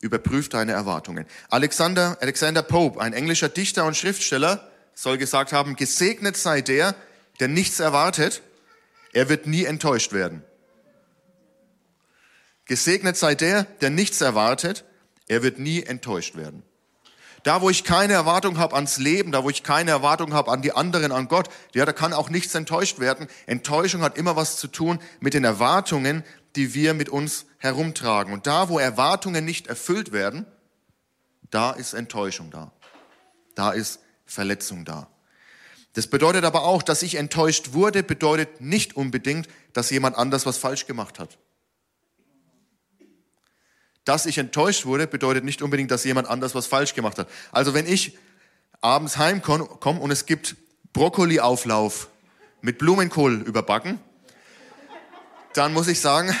[0.00, 1.26] Überprüf deine Erwartungen.
[1.48, 6.94] Alexander, Alexander Pope, ein englischer Dichter und Schriftsteller, soll gesagt haben, gesegnet sei der,
[7.40, 8.42] der nichts erwartet
[9.12, 10.42] er wird nie enttäuscht werden.
[12.64, 14.84] Gesegnet sei der, der nichts erwartet.
[15.28, 16.62] Er wird nie enttäuscht werden.
[17.42, 20.62] Da, wo ich keine Erwartung habe ans Leben, da, wo ich keine Erwartung habe an
[20.62, 23.26] die anderen, an Gott, ja, da kann auch nichts enttäuscht werden.
[23.46, 26.22] Enttäuschung hat immer was zu tun mit den Erwartungen,
[26.54, 28.32] die wir mit uns herumtragen.
[28.32, 30.46] Und da, wo Erwartungen nicht erfüllt werden,
[31.50, 32.72] da ist Enttäuschung da.
[33.54, 35.08] Da ist Verletzung da.
[35.94, 40.58] Das bedeutet aber auch, dass ich enttäuscht wurde, bedeutet nicht unbedingt, dass jemand anders was
[40.58, 41.38] falsch gemacht hat.
[44.04, 47.28] Dass ich enttäuscht wurde, bedeutet nicht unbedingt, dass jemand anders was falsch gemacht hat.
[47.52, 48.18] Also wenn ich
[48.80, 50.56] abends heimkomme und es gibt
[50.92, 52.08] Brokkoliauflauf
[52.60, 54.00] mit Blumenkohl überbacken,
[55.54, 56.34] dann muss ich sagen,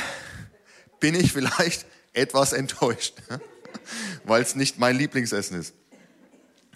[1.00, 3.14] bin ich vielleicht etwas enttäuscht,
[4.24, 5.74] weil es nicht mein Lieblingsessen ist.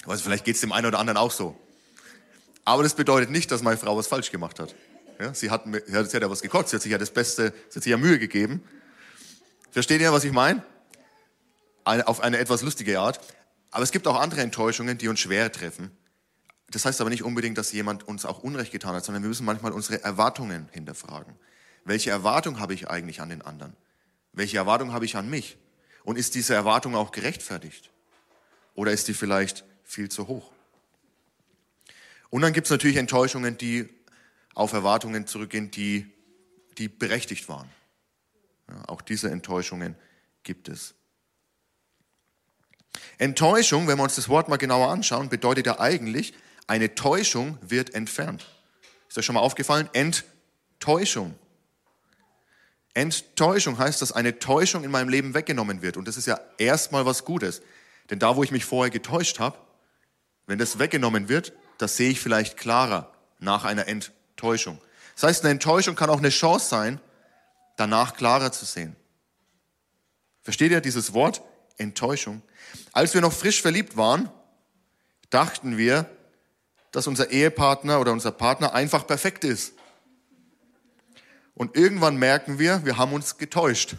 [0.07, 1.59] Also vielleicht geht es dem einen oder anderen auch so.
[2.65, 4.75] Aber das bedeutet nicht, dass meine Frau was falsch gemacht hat.
[5.19, 7.77] Ja, sie, hat, sie hat ja was gekocht, sie hat sich ja das Beste, sie
[7.77, 8.63] hat sich ja Mühe gegeben.
[9.71, 10.63] Versteht ihr, was ich meine?
[11.87, 13.21] Auf eine etwas lustige Art.
[13.71, 15.91] Aber es gibt auch andere Enttäuschungen, die uns schwer treffen.
[16.71, 19.47] Das heißt aber nicht unbedingt, dass jemand uns auch Unrecht getan hat, sondern wir müssen
[19.47, 21.35] manchmal unsere Erwartungen hinterfragen.
[21.85, 23.77] Welche Erwartung habe ich eigentlich an den anderen?
[24.33, 25.57] Welche Erwartung habe ich an mich?
[26.03, 27.91] Und ist diese Erwartung auch gerechtfertigt?
[28.75, 30.51] Oder ist die vielleicht viel zu hoch?
[32.31, 33.89] Und dann gibt es natürlich Enttäuschungen, die
[34.55, 36.13] auf Erwartungen zurückgehen, die,
[36.79, 37.71] die berechtigt waren.
[38.69, 39.95] Ja, auch diese Enttäuschungen
[40.43, 40.96] gibt es.
[43.19, 46.35] Enttäuschung, wenn wir uns das Wort mal genauer anschauen, bedeutet ja eigentlich,
[46.67, 48.47] eine Täuschung wird entfernt.
[49.09, 49.89] Ist euch schon mal aufgefallen?
[49.93, 51.35] Enttäuschung.
[52.95, 55.97] Enttäuschung heißt, dass eine Täuschung in meinem Leben weggenommen wird.
[55.97, 57.63] Und das ist ja erstmal was Gutes.
[58.11, 59.59] Denn da, wo ich mich vorher getäuscht habe,
[60.47, 64.81] wenn das weggenommen wird, das sehe ich vielleicht klarer nach einer Enttäuschung.
[65.15, 67.01] Das heißt, eine Enttäuschung kann auch eine Chance sein,
[67.77, 68.97] danach klarer zu sehen.
[70.43, 71.43] Versteht ihr dieses Wort?
[71.77, 72.43] Enttäuschung.
[72.93, 74.31] Als wir noch frisch verliebt waren,
[75.31, 76.09] dachten wir,
[76.93, 79.75] dass unser Ehepartner oder unser Partner einfach perfekt ist.
[81.55, 83.97] Und irgendwann merken wir, wir haben uns getäuscht.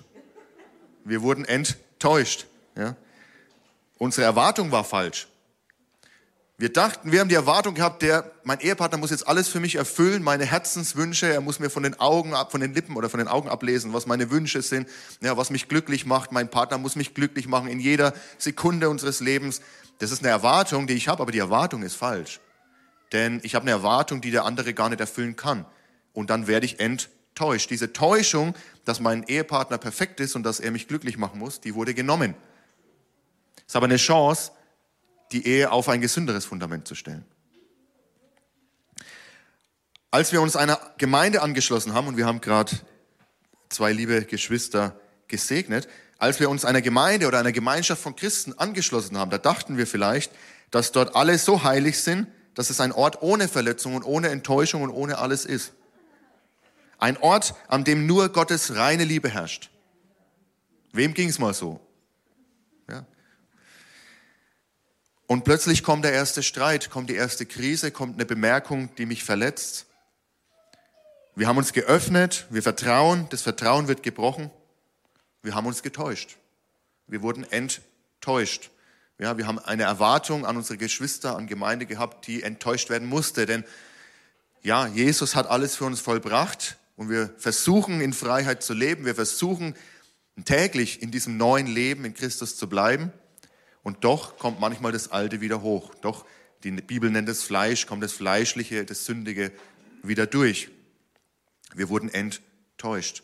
[1.03, 2.45] Wir wurden enttäuscht.
[2.75, 2.95] Ja?
[3.97, 5.27] Unsere Erwartung war falsch.
[6.59, 9.75] Wir dachten, wir haben die Erwartung gehabt, der, mein Ehepartner muss jetzt alles für mich
[9.75, 13.19] erfüllen, meine Herzenswünsche, er muss mir von den Augen ab, von den Lippen oder von
[13.19, 14.89] den Augen ablesen, was meine Wünsche sind,
[15.21, 16.31] ja, was mich glücklich macht.
[16.31, 19.61] Mein Partner muss mich glücklich machen in jeder Sekunde unseres Lebens.
[19.99, 22.39] Das ist eine Erwartung, die ich habe, aber die Erwartung ist falsch.
[23.11, 25.63] Denn ich habe eine Erwartung, die der andere gar nicht erfüllen kann.
[26.11, 27.69] Und dann werde ich enttäuscht.
[27.69, 31.75] Diese Täuschung, dass mein Ehepartner perfekt ist und dass er mich glücklich machen muss, die
[31.75, 32.33] wurde genommen.
[33.67, 34.53] Ist aber eine Chance,
[35.31, 37.25] die Ehe auf ein gesünderes Fundament zu stellen.
[40.11, 42.71] Als wir uns einer Gemeinde angeschlossen haben, und wir haben gerade
[43.69, 45.87] zwei liebe Geschwister gesegnet.
[46.17, 49.85] Als wir uns einer Gemeinde oder einer Gemeinschaft von Christen angeschlossen haben, da dachten wir
[49.85, 50.31] vielleicht,
[50.71, 54.81] dass dort alle so heilig sind, dass es ein Ort ohne Verletzung und ohne Enttäuschung
[54.81, 55.73] und ohne alles ist.
[56.97, 59.69] Ein Ort, an dem nur Gottes reine Liebe herrscht.
[60.91, 61.79] Wem ging es mal so?
[62.89, 63.05] Ja.
[65.27, 69.25] Und plötzlich kommt der erste Streit, kommt die erste Krise, kommt eine Bemerkung, die mich
[69.25, 69.85] verletzt.
[71.35, 74.49] Wir haben uns geöffnet, wir vertrauen, das Vertrauen wird gebrochen.
[75.43, 76.37] Wir haben uns getäuscht.
[77.07, 78.71] Wir wurden enttäuscht.
[79.19, 83.45] Ja, wir haben eine Erwartung an unsere Geschwister, an Gemeinde gehabt, die enttäuscht werden musste.
[83.45, 83.65] Denn
[84.61, 89.05] ja, Jesus hat alles für uns vollbracht und wir versuchen in Freiheit zu leben.
[89.05, 89.75] Wir versuchen
[90.45, 93.11] täglich in diesem neuen Leben in Christus zu bleiben.
[93.87, 95.95] Und doch kommt manchmal das Alte wieder hoch.
[96.01, 96.25] Doch,
[96.65, 99.53] die Bibel nennt es Fleisch, kommt das Fleischliche, das Sündige
[100.03, 100.67] wieder durch.
[101.73, 103.23] Wir wurden enttäuscht.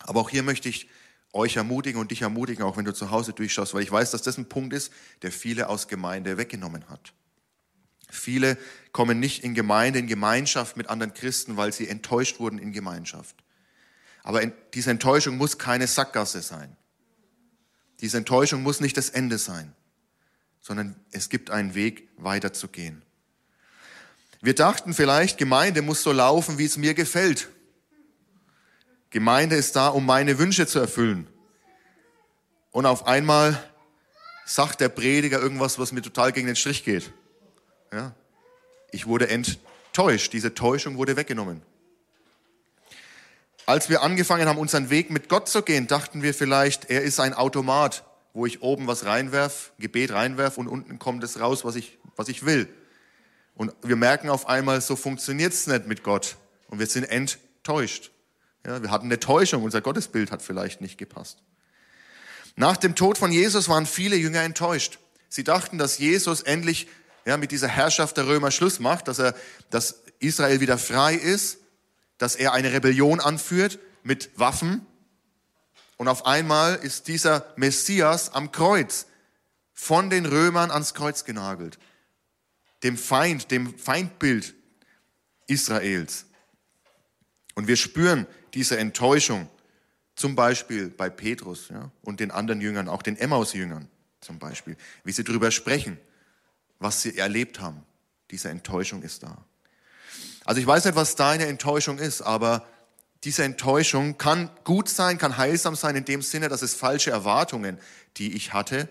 [0.00, 0.88] Aber auch hier möchte ich
[1.34, 4.22] euch ermutigen und dich ermutigen, auch wenn du zu Hause durchschaust, weil ich weiß, dass
[4.22, 7.12] das ein Punkt ist, der viele aus Gemeinde weggenommen hat.
[8.08, 8.56] Viele
[8.92, 13.36] kommen nicht in Gemeinde, in Gemeinschaft mit anderen Christen, weil sie enttäuscht wurden in Gemeinschaft.
[14.22, 16.78] Aber diese Enttäuschung muss keine Sackgasse sein.
[18.00, 19.74] Diese Enttäuschung muss nicht das Ende sein,
[20.62, 23.02] sondern es gibt einen Weg, weiterzugehen.
[24.40, 27.48] Wir dachten vielleicht, Gemeinde muss so laufen, wie es mir gefällt.
[29.10, 31.26] Gemeinde ist da, um meine Wünsche zu erfüllen.
[32.70, 33.62] Und auf einmal
[34.46, 37.12] sagt der Prediger irgendwas, was mir total gegen den Strich geht.
[37.92, 38.14] Ja?
[38.90, 40.32] Ich wurde enttäuscht.
[40.32, 41.62] Diese Täuschung wurde weggenommen.
[43.66, 47.20] Als wir angefangen haben, unseren Weg mit Gott zu gehen, dachten wir vielleicht, er ist
[47.20, 51.76] ein Automat, wo ich oben was reinwerf, Gebet reinwerf und unten kommt es raus, was
[51.76, 52.68] ich, was ich will.
[53.54, 56.36] Und wir merken auf einmal, so funktioniert es nicht mit Gott.
[56.68, 58.10] Und wir sind enttäuscht.
[58.66, 61.42] Ja, wir hatten eine Täuschung, unser Gottesbild hat vielleicht nicht gepasst.
[62.56, 64.98] Nach dem Tod von Jesus waren viele Jünger enttäuscht.
[65.28, 66.86] Sie dachten, dass Jesus endlich
[67.24, 69.34] ja, mit dieser Herrschaft der Römer Schluss macht, dass er,
[69.70, 71.58] dass Israel wieder frei ist,
[72.18, 74.86] dass er eine Rebellion anführt mit Waffen.
[76.02, 79.06] Und auf einmal ist dieser Messias am Kreuz
[79.72, 81.78] von den Römern ans Kreuz genagelt.
[82.82, 84.52] Dem Feind, dem Feindbild
[85.46, 86.24] Israels.
[87.54, 89.48] Und wir spüren diese Enttäuschung,
[90.16, 93.88] zum Beispiel bei Petrus ja, und den anderen Jüngern, auch den Emmaus-Jüngern
[94.20, 95.98] zum Beispiel, wie sie darüber sprechen
[96.80, 97.86] was sie erlebt haben.
[98.32, 99.38] Diese Enttäuschung ist da.
[100.44, 102.66] Also ich weiß nicht, was deine Enttäuschung ist, aber
[103.24, 107.78] diese Enttäuschung kann gut sein, kann heilsam sein in dem Sinne, dass es falsche Erwartungen,
[108.16, 108.88] die ich hatte,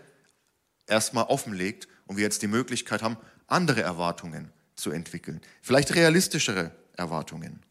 [0.87, 3.17] erstmal offenlegt und wir jetzt die Möglichkeit haben,
[3.47, 5.41] andere Erwartungen zu entwickeln.
[5.61, 7.61] Vielleicht realistischere Erwartungen.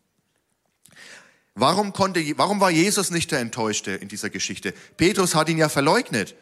[1.55, 4.73] Warum, konnte, warum war Jesus nicht der Enttäuschte in dieser Geschichte?
[4.97, 6.35] Petrus hat ihn ja verleugnet.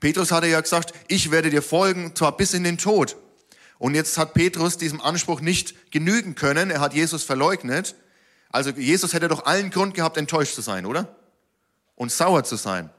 [0.00, 3.16] Petrus hatte ja gesagt, ich werde dir folgen, zwar bis in den Tod.
[3.78, 6.70] Und jetzt hat Petrus diesem Anspruch nicht genügen können.
[6.70, 7.96] Er hat Jesus verleugnet.
[8.52, 11.16] Also Jesus hätte doch allen Grund gehabt, enttäuscht zu sein, oder?
[11.96, 12.90] Und sauer zu sein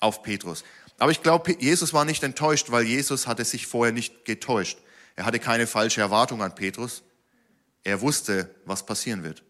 [0.00, 0.64] auf Petrus.
[0.98, 4.78] Aber ich glaube, Jesus war nicht enttäuscht, weil Jesus hatte sich vorher nicht getäuscht.
[5.16, 7.02] Er hatte keine falsche Erwartung an Petrus.
[7.84, 9.42] Er wusste, was passieren wird.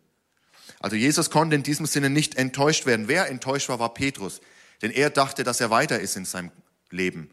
[0.80, 3.08] Also Jesus konnte in diesem Sinne nicht enttäuscht werden.
[3.08, 4.40] Wer enttäuscht war, war Petrus.
[4.80, 6.52] Denn er dachte, dass er weiter ist in seinem
[6.90, 7.30] Leben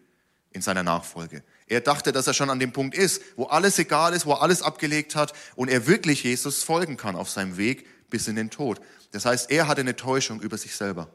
[0.56, 1.44] in seiner Nachfolge.
[1.68, 4.42] Er dachte, dass er schon an dem Punkt ist, wo alles egal ist, wo er
[4.42, 8.50] alles abgelegt hat und er wirklich Jesus folgen kann auf seinem Weg bis in den
[8.50, 8.80] Tod.
[9.12, 11.10] Das heißt, er hatte eine Täuschung über sich selber.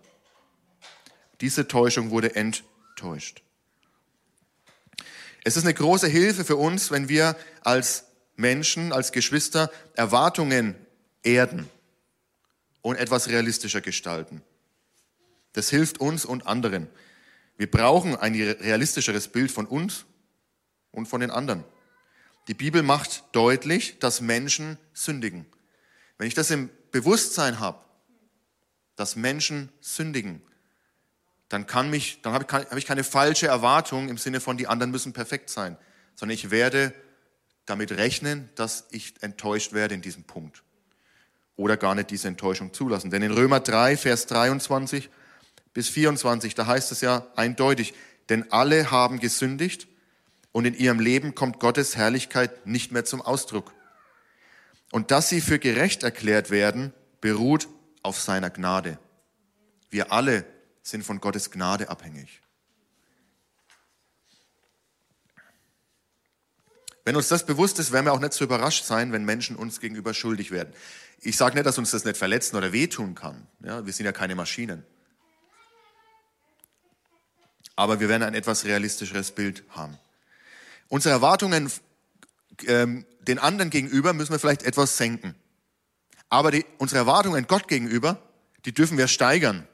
[1.40, 3.40] Diese Täuschung wurde enttäuscht.
[5.42, 8.04] Es ist eine große Hilfe für uns, wenn wir als
[8.36, 10.74] Menschen, als Geschwister Erwartungen
[11.22, 11.70] erden
[12.82, 14.42] und etwas realistischer gestalten.
[15.54, 16.86] Das hilft uns und anderen.
[17.56, 20.04] Wir brauchen ein realistischeres Bild von uns
[20.90, 21.64] und von den anderen.
[22.46, 25.46] Die Bibel macht deutlich, dass Menschen sündigen.
[26.18, 27.78] Wenn ich das im Bewusstsein habe,
[28.96, 30.42] dass Menschen sündigen,
[31.48, 34.66] dann, kann mich, dann habe ich, hab ich keine falsche Erwartung im Sinne von, die
[34.66, 35.76] anderen müssen perfekt sein,
[36.14, 36.94] sondern ich werde
[37.66, 40.62] damit rechnen, dass ich enttäuscht werde in diesem Punkt.
[41.56, 43.10] Oder gar nicht diese Enttäuschung zulassen.
[43.10, 45.10] Denn in Römer 3, Vers 23
[45.74, 47.94] bis 24, da heißt es ja eindeutig,
[48.28, 49.88] denn alle haben gesündigt
[50.52, 53.72] und in ihrem Leben kommt Gottes Herrlichkeit nicht mehr zum Ausdruck.
[54.92, 57.68] Und dass sie für gerecht erklärt werden, beruht
[58.02, 58.98] auf seiner Gnade.
[59.90, 60.44] Wir alle
[60.82, 62.40] sind von Gottes Gnade abhängig.
[67.04, 69.80] Wenn uns das bewusst ist, werden wir auch nicht so überrascht sein, wenn Menschen uns
[69.80, 70.72] gegenüber schuldig werden.
[71.20, 73.46] Ich sage nicht, dass uns das nicht verletzen oder wehtun kann.
[73.64, 74.84] Ja, wir sind ja keine Maschinen.
[77.80, 79.96] aber wir werden ein etwas realistischeres Bild haben.
[80.88, 81.72] Unsere Erwartungen
[82.68, 85.34] ähm, den anderen gegenüber müssen wir vielleicht etwas senken.
[86.28, 88.22] Aber die, unsere Erwartungen Gott gegenüber,
[88.64, 89.66] die dürfen wir steigern.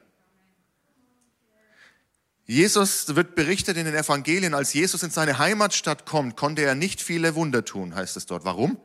[2.45, 7.01] Jesus wird berichtet in den Evangelien, als Jesus in seine Heimatstadt kommt, konnte er nicht
[7.01, 8.45] viele Wunder tun, heißt es dort.
[8.45, 8.77] Warum?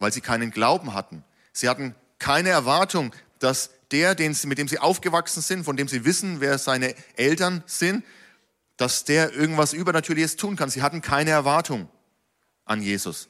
[0.00, 1.24] Weil sie keinen Glauben hatten.
[1.52, 5.86] Sie hatten keine Erwartung, dass der, den sie, mit dem sie aufgewachsen sind, von dem
[5.86, 8.04] sie wissen, wer seine Eltern sind,
[8.76, 10.70] dass der irgendwas Übernatürliches tun kann.
[10.70, 11.88] Sie hatten keine Erwartung
[12.68, 13.28] an Jesus.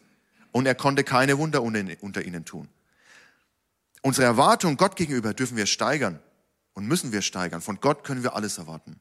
[0.52, 2.68] Und er konnte keine Wunder unter ihnen tun.
[4.02, 6.20] Unsere Erwartung Gott gegenüber dürfen wir steigern
[6.74, 7.60] und müssen wir steigern.
[7.60, 9.00] Von Gott können wir alles erwarten.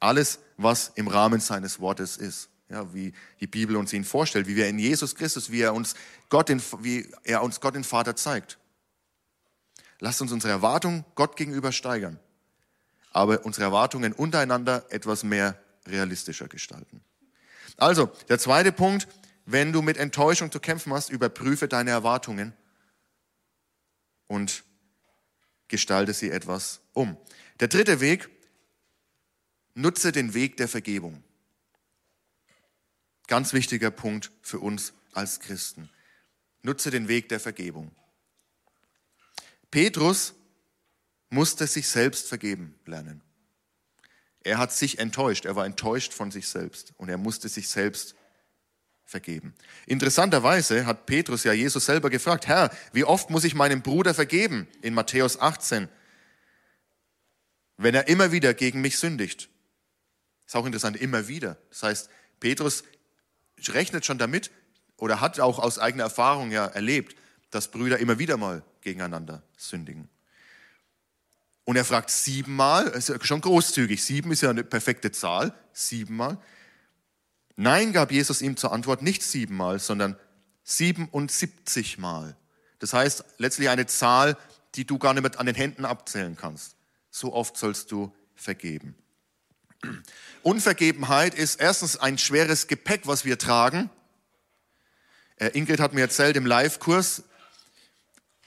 [0.00, 2.48] Alles, was im Rahmen seines Wortes ist.
[2.68, 5.94] Ja, wie die Bibel uns ihn vorstellt, wie wir in Jesus Christus, wie er uns
[6.28, 8.58] Gott, den, wie er uns Gott den Vater zeigt.
[10.00, 12.18] Lasst uns unsere Erwartungen Gott gegenüber steigern,
[13.12, 17.02] aber unsere Erwartungen untereinander etwas mehr realistischer gestalten.
[17.76, 19.06] Also, der zweite Punkt,
[19.46, 22.52] wenn du mit Enttäuschung zu kämpfen hast, überprüfe deine Erwartungen
[24.26, 24.64] und
[25.68, 27.16] gestalte sie etwas um.
[27.60, 28.28] Der dritte Weg,
[29.74, 31.22] nutze den Weg der Vergebung.
[33.28, 35.90] Ganz wichtiger Punkt für uns als Christen.
[36.62, 37.94] Nutze den Weg der Vergebung.
[39.70, 40.34] Petrus
[41.28, 43.22] musste sich selbst vergeben lernen.
[44.40, 48.16] Er hat sich enttäuscht, er war enttäuscht von sich selbst und er musste sich selbst
[49.06, 49.54] vergeben.
[49.86, 54.66] Interessanterweise hat Petrus ja Jesus selber gefragt, Herr, wie oft muss ich meinem Bruder vergeben?
[54.82, 55.88] In Matthäus 18,
[57.78, 59.48] wenn er immer wieder gegen mich sündigt.
[60.44, 61.56] Ist auch interessant, immer wieder.
[61.70, 62.84] Das heißt, Petrus
[63.68, 64.50] rechnet schon damit
[64.96, 67.16] oder hat auch aus eigener Erfahrung ja erlebt,
[67.50, 70.08] dass Brüder immer wieder mal gegeneinander sündigen.
[71.64, 76.38] Und er fragt siebenmal, ist ja schon großzügig, sieben ist ja eine perfekte Zahl, siebenmal.
[77.56, 80.16] Nein, gab Jesus ihm zur Antwort nicht siebenmal, sondern
[80.64, 82.36] 77 Mal.
[82.78, 84.36] Das heißt letztlich eine Zahl,
[84.74, 86.76] die du gar nicht mehr an den Händen abzählen kannst.
[87.10, 88.94] So oft sollst du vergeben.
[90.42, 93.90] Unvergebenheit ist erstens ein schweres Gepäck, was wir tragen.
[95.36, 97.22] Äh, Ingrid hat mir erzählt im Live-Kurs,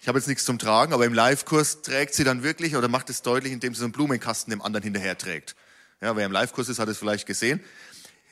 [0.02, 3.10] ich habe jetzt nichts zum Tragen, aber im Live-Kurs trägt sie dann wirklich oder macht
[3.10, 5.56] es deutlich, indem sie so einen Blumenkasten dem anderen hinterher trägt.
[6.02, 7.62] Ja, wer im Live-Kurs ist, hat es vielleicht gesehen.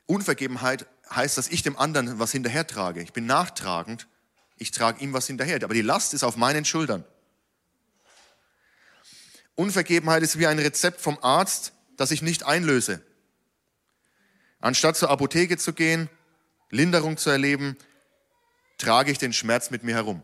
[0.08, 3.02] Unvergebenheit heißt, dass ich dem anderen was hinterher trage.
[3.02, 4.08] Ich bin nachtragend.
[4.58, 5.64] Ich trage ihm was hinterher.
[5.64, 7.04] Aber die Last ist auf meinen Schultern.
[9.56, 13.02] Unvergebenheit ist wie ein Rezept vom Arzt, das ich nicht einlöse.
[14.60, 16.10] Anstatt zur Apotheke zu gehen,
[16.70, 17.78] Linderung zu erleben,
[18.78, 20.24] trage ich den Schmerz mit mir herum.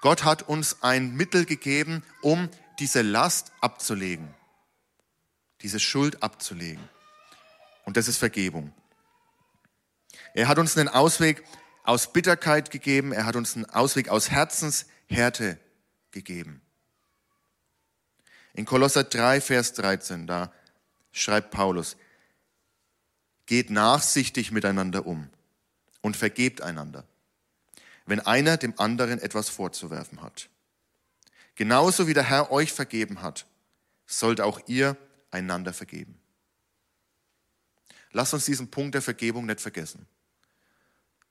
[0.00, 4.34] Gott hat uns ein Mittel gegeben, um diese Last abzulegen,
[5.62, 6.88] diese Schuld abzulegen.
[7.88, 8.74] Und das ist Vergebung.
[10.34, 11.42] Er hat uns einen Ausweg
[11.84, 13.12] aus Bitterkeit gegeben.
[13.12, 15.58] Er hat uns einen Ausweg aus Herzenshärte
[16.10, 16.60] gegeben.
[18.52, 20.52] In Kolosser 3, Vers 13, da
[21.12, 21.96] schreibt Paulus,
[23.46, 25.30] geht nachsichtig miteinander um
[26.02, 27.06] und vergebt einander,
[28.04, 30.50] wenn einer dem anderen etwas vorzuwerfen hat.
[31.54, 33.46] Genauso wie der Herr euch vergeben hat,
[34.04, 34.94] sollt auch ihr
[35.30, 36.20] einander vergeben.
[38.12, 40.06] Lasst uns diesen Punkt der Vergebung nicht vergessen.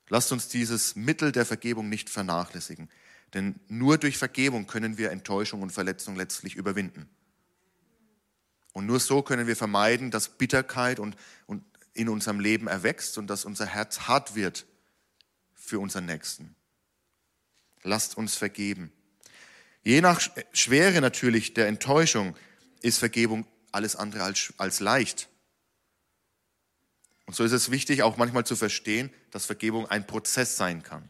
[0.10, 2.90] Lasst uns dieses Mittel der Vergebung nicht vernachlässigen.
[3.34, 7.10] Denn nur durch Vergebung können wir Enttäuschung und Verletzung letztlich überwinden.
[8.74, 11.64] Und nur so können wir vermeiden, dass Bitterkeit und, und
[11.94, 14.66] in unserem Leben erwächst und dass unser Herz hart wird
[15.56, 16.56] für unseren Nächsten.
[17.84, 18.92] Lasst uns vergeben.
[19.84, 20.22] Je nach
[20.54, 22.36] Schwere natürlich der Enttäuschung
[22.82, 25.28] ist Vergebung alles andere als, als leicht.
[27.28, 31.08] Und so ist es wichtig, auch manchmal zu verstehen, dass Vergebung ein Prozess sein kann.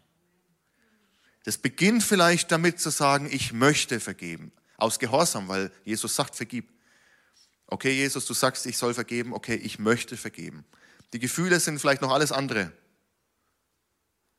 [1.44, 4.52] Das beginnt vielleicht damit zu sagen, ich möchte vergeben.
[4.78, 6.70] Aus Gehorsam, weil Jesus sagt, vergib.
[7.68, 9.32] Okay, Jesus, du sagst, ich soll vergeben.
[9.32, 10.66] Okay, ich möchte vergeben.
[11.14, 12.72] Die Gefühle sind vielleicht noch alles andere.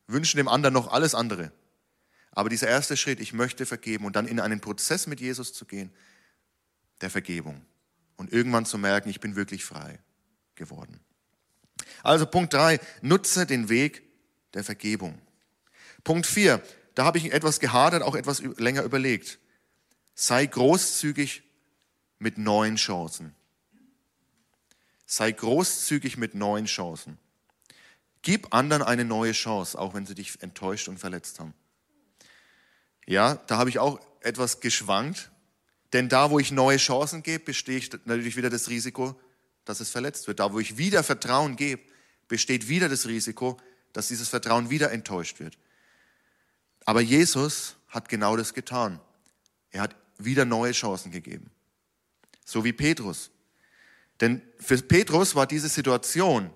[0.08, 1.52] Wünschen dem anderen noch alles andere.
[2.32, 5.64] Aber dieser erste Schritt, ich möchte vergeben und dann in einen Prozess mit Jesus zu
[5.64, 5.92] gehen,
[7.00, 7.64] der Vergebung.
[8.16, 10.00] Und irgendwann zu merken, ich bin wirklich frei
[10.56, 10.98] geworden.
[12.02, 14.02] Also Punkt drei, nutze den Weg
[14.54, 15.20] der Vergebung.
[16.04, 16.62] Punkt vier,
[16.94, 19.38] da habe ich etwas gehadert, auch etwas länger überlegt.
[20.14, 21.42] Sei großzügig
[22.18, 23.34] mit neuen Chancen.
[25.06, 27.18] Sei großzügig mit neuen Chancen.
[28.22, 31.54] Gib anderen eine neue Chance, auch wenn sie dich enttäuscht und verletzt haben.
[33.06, 35.30] Ja, da habe ich auch etwas geschwankt.
[35.92, 39.18] Denn da, wo ich neue Chancen gebe, besteht natürlich wieder das Risiko,
[39.68, 40.40] dass es verletzt wird.
[40.40, 41.82] Da, wo ich wieder Vertrauen gebe,
[42.26, 43.58] besteht wieder das Risiko,
[43.92, 45.58] dass dieses Vertrauen wieder enttäuscht wird.
[46.84, 49.00] Aber Jesus hat genau das getan.
[49.70, 51.50] Er hat wieder neue Chancen gegeben.
[52.44, 53.30] So wie Petrus.
[54.20, 56.50] Denn für Petrus war diese Situation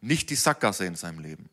[0.00, 1.50] nicht die Sackgasse in seinem Leben.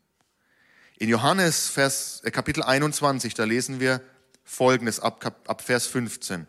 [0.98, 4.00] In Johannes Vers, äh, Kapitel 21, da lesen wir
[4.44, 6.46] Folgendes ab, ab Vers 15.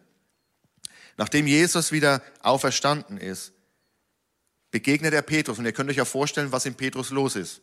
[1.17, 3.53] Nachdem Jesus wieder auferstanden ist,
[4.73, 5.59] begegnet er Petrus.
[5.59, 7.61] Und ihr könnt euch ja vorstellen, was in Petrus los ist.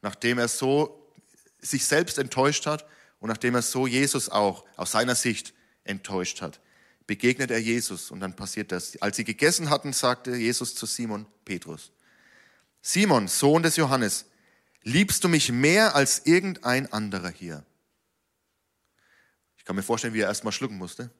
[0.00, 1.12] Nachdem er so
[1.58, 2.86] sich selbst enttäuscht hat
[3.18, 6.60] und nachdem er so Jesus auch aus seiner Sicht enttäuscht hat,
[7.08, 8.96] begegnet er Jesus und dann passiert das.
[9.02, 11.90] Als sie gegessen hatten, sagte Jesus zu Simon Petrus,
[12.80, 14.26] Simon, Sohn des Johannes,
[14.84, 17.64] liebst du mich mehr als irgendein anderer hier?
[19.56, 21.10] Ich kann mir vorstellen, wie er erstmal schlucken musste.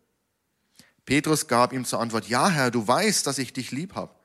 [1.05, 4.16] Petrus gab ihm zur Antwort, ja Herr, du weißt, dass ich dich lieb habe.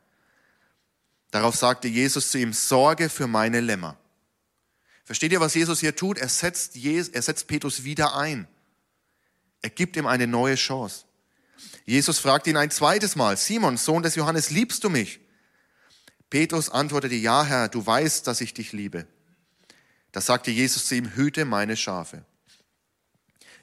[1.31, 3.97] Darauf sagte Jesus zu ihm, Sorge für meine Lämmer.
[5.05, 6.17] Versteht ihr, was Jesus hier tut?
[6.17, 8.47] Er setzt, er setzt Petrus wieder ein.
[9.61, 11.05] Er gibt ihm eine neue Chance.
[11.85, 15.19] Jesus fragt ihn ein zweites Mal, Simon, Sohn des Johannes, liebst du mich?
[16.29, 19.05] Petrus antwortete, ja Herr, du weißt, dass ich dich liebe.
[20.11, 22.25] Da sagte Jesus zu ihm, hüte meine Schafe.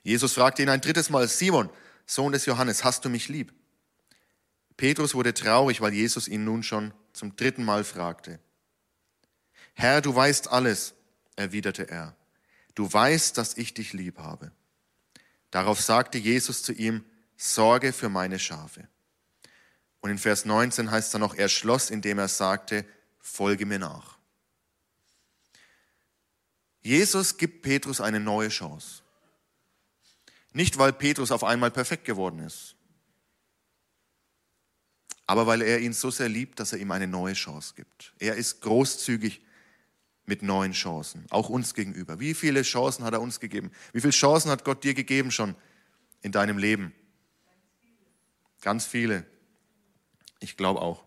[0.02, 1.70] Jesus fragte ihn ein drittes Mal, Simon,
[2.06, 3.52] Sohn des Johannes, hast du mich lieb?
[4.76, 8.38] Petrus wurde traurig, weil Jesus ihn nun schon zum dritten Mal fragte.
[9.74, 10.94] Herr, du weißt alles,
[11.36, 12.16] erwiderte er.
[12.74, 14.52] Du weißt, dass ich dich lieb habe.
[15.50, 17.04] Darauf sagte Jesus zu ihm,
[17.36, 18.88] Sorge für meine Schafe.
[20.00, 22.84] Und in Vers 19 heißt er noch, er schloss, indem er sagte,
[23.18, 24.18] folge mir nach.
[26.82, 29.02] Jesus gibt Petrus eine neue Chance.
[30.52, 32.74] Nicht, weil Petrus auf einmal perfekt geworden ist,
[35.28, 38.14] aber weil er ihn so sehr liebt, dass er ihm eine neue Chance gibt.
[38.18, 39.42] Er ist großzügig
[40.24, 42.18] mit neuen Chancen, auch uns gegenüber.
[42.18, 43.70] Wie viele Chancen hat er uns gegeben?
[43.92, 45.54] Wie viele Chancen hat Gott dir gegeben schon
[46.22, 46.94] in deinem Leben?
[48.62, 49.26] Ganz viele.
[50.40, 51.04] Ich glaube auch.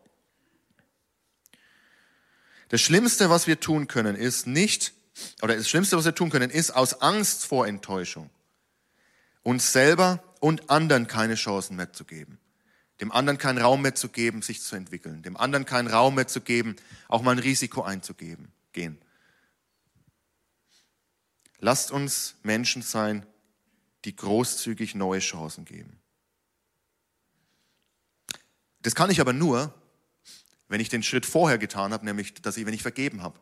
[2.70, 4.94] Das Schlimmste, was wir tun können, ist nicht,
[5.42, 8.30] oder das Schlimmste, was wir tun können, ist aus Angst vor Enttäuschung
[9.42, 12.38] uns selber und anderen keine Chancen mehr zu geben.
[13.02, 15.24] Dem anderen keinen Raum mehr zu geben, sich zu entwickeln.
[15.24, 16.76] Dem anderen keinen Raum mehr zu geben,
[17.08, 19.02] auch mal ein Risiko einzugeben, gehen.
[21.60, 23.26] Lasst uns Menschen sein,
[24.06, 26.00] die großzügig neue Chancen geben.
[28.82, 29.74] Das kann ich aber nur,
[30.68, 33.40] wenn ich den Schritt vorher getan habe, nämlich, dass ich, wenn ich vergeben habe.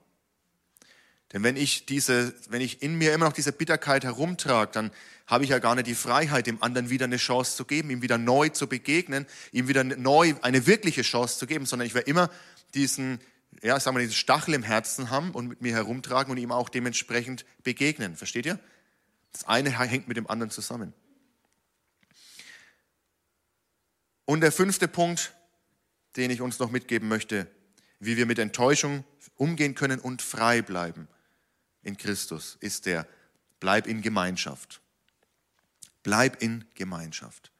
[1.33, 4.91] Denn wenn ich diese, wenn ich in mir immer noch diese Bitterkeit herumtrage, dann
[5.27, 8.01] habe ich ja gar nicht die Freiheit, dem anderen wieder eine Chance zu geben, ihm
[8.01, 12.09] wieder neu zu begegnen, ihm wieder neu eine wirkliche Chance zu geben, sondern ich werde
[12.09, 12.31] immer
[12.73, 13.19] diesen,
[13.61, 16.67] ja, sagen wir, diesen Stachel im Herzen haben und mit mir herumtragen und ihm auch
[16.67, 18.15] dementsprechend begegnen.
[18.15, 18.59] Versteht ihr?
[19.31, 20.93] Das eine hängt mit dem anderen zusammen.
[24.25, 25.33] Und der fünfte Punkt,
[26.15, 27.45] den ich uns noch mitgeben möchte,
[27.99, 29.03] wie wir mit Enttäuschung
[29.35, 31.07] umgehen können und frei bleiben
[31.83, 33.07] in Christus, ist der,
[33.59, 34.81] bleib in Gemeinschaft.
[36.03, 37.51] Bleib in Gemeinschaft.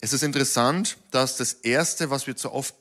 [0.00, 2.74] Es ist interessant, dass das Erste, was wir, zu oft,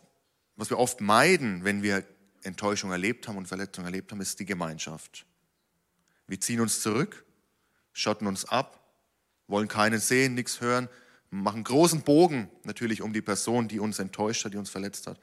[0.55, 2.05] was wir oft meiden, wenn wir
[2.43, 5.25] Enttäuschung erlebt haben und Verletzung erlebt haben, ist die Gemeinschaft.
[6.27, 7.25] Wir ziehen uns zurück,
[7.91, 8.79] schotten uns ab,
[9.47, 10.87] wollen keinen sehen, nichts hören,
[11.29, 15.19] machen großen Bogen natürlich um die Person, die uns enttäuscht hat, die uns verletzt hat.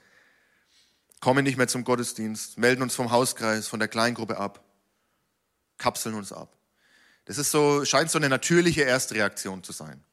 [1.20, 4.62] Kommen nicht mehr zum Gottesdienst, melden uns vom Hauskreis, von der Kleingruppe ab,
[5.78, 6.56] kapseln uns ab.
[7.24, 10.04] Das ist so, scheint so eine natürliche Erstreaktion zu sein.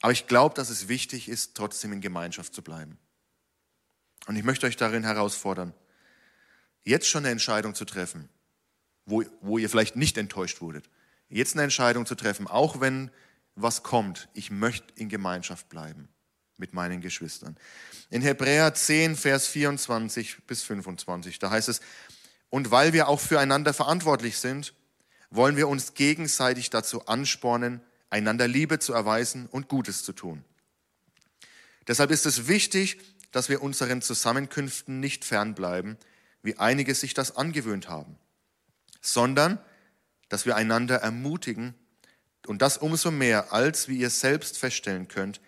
[0.00, 2.98] Aber ich glaube, dass es wichtig ist, trotzdem in Gemeinschaft zu bleiben.
[4.26, 5.72] Und ich möchte euch darin herausfordern,
[6.84, 8.28] jetzt schon eine Entscheidung zu treffen,
[9.04, 10.88] wo, wo ihr vielleicht nicht enttäuscht wurdet,
[11.28, 13.10] jetzt eine Entscheidung zu treffen, auch wenn
[13.54, 16.08] was kommt, ich möchte in Gemeinschaft bleiben
[16.58, 17.56] mit meinen Geschwistern.
[18.10, 21.80] In Hebräer 10, Vers 24 bis 25, da heißt es,
[22.50, 24.74] und weil wir auch füreinander verantwortlich sind,
[25.30, 27.80] wollen wir uns gegenseitig dazu anspornen,
[28.10, 30.44] einander Liebe zu erweisen und Gutes zu tun.
[31.88, 32.98] Deshalb ist es wichtig,
[33.32, 35.98] dass wir unseren Zusammenkünften nicht fernbleiben,
[36.42, 38.16] wie einige sich das angewöhnt haben,
[39.00, 39.58] sondern
[40.28, 41.74] dass wir einander ermutigen
[42.46, 45.40] und das umso mehr, als, wie ihr selbst feststellen könnt,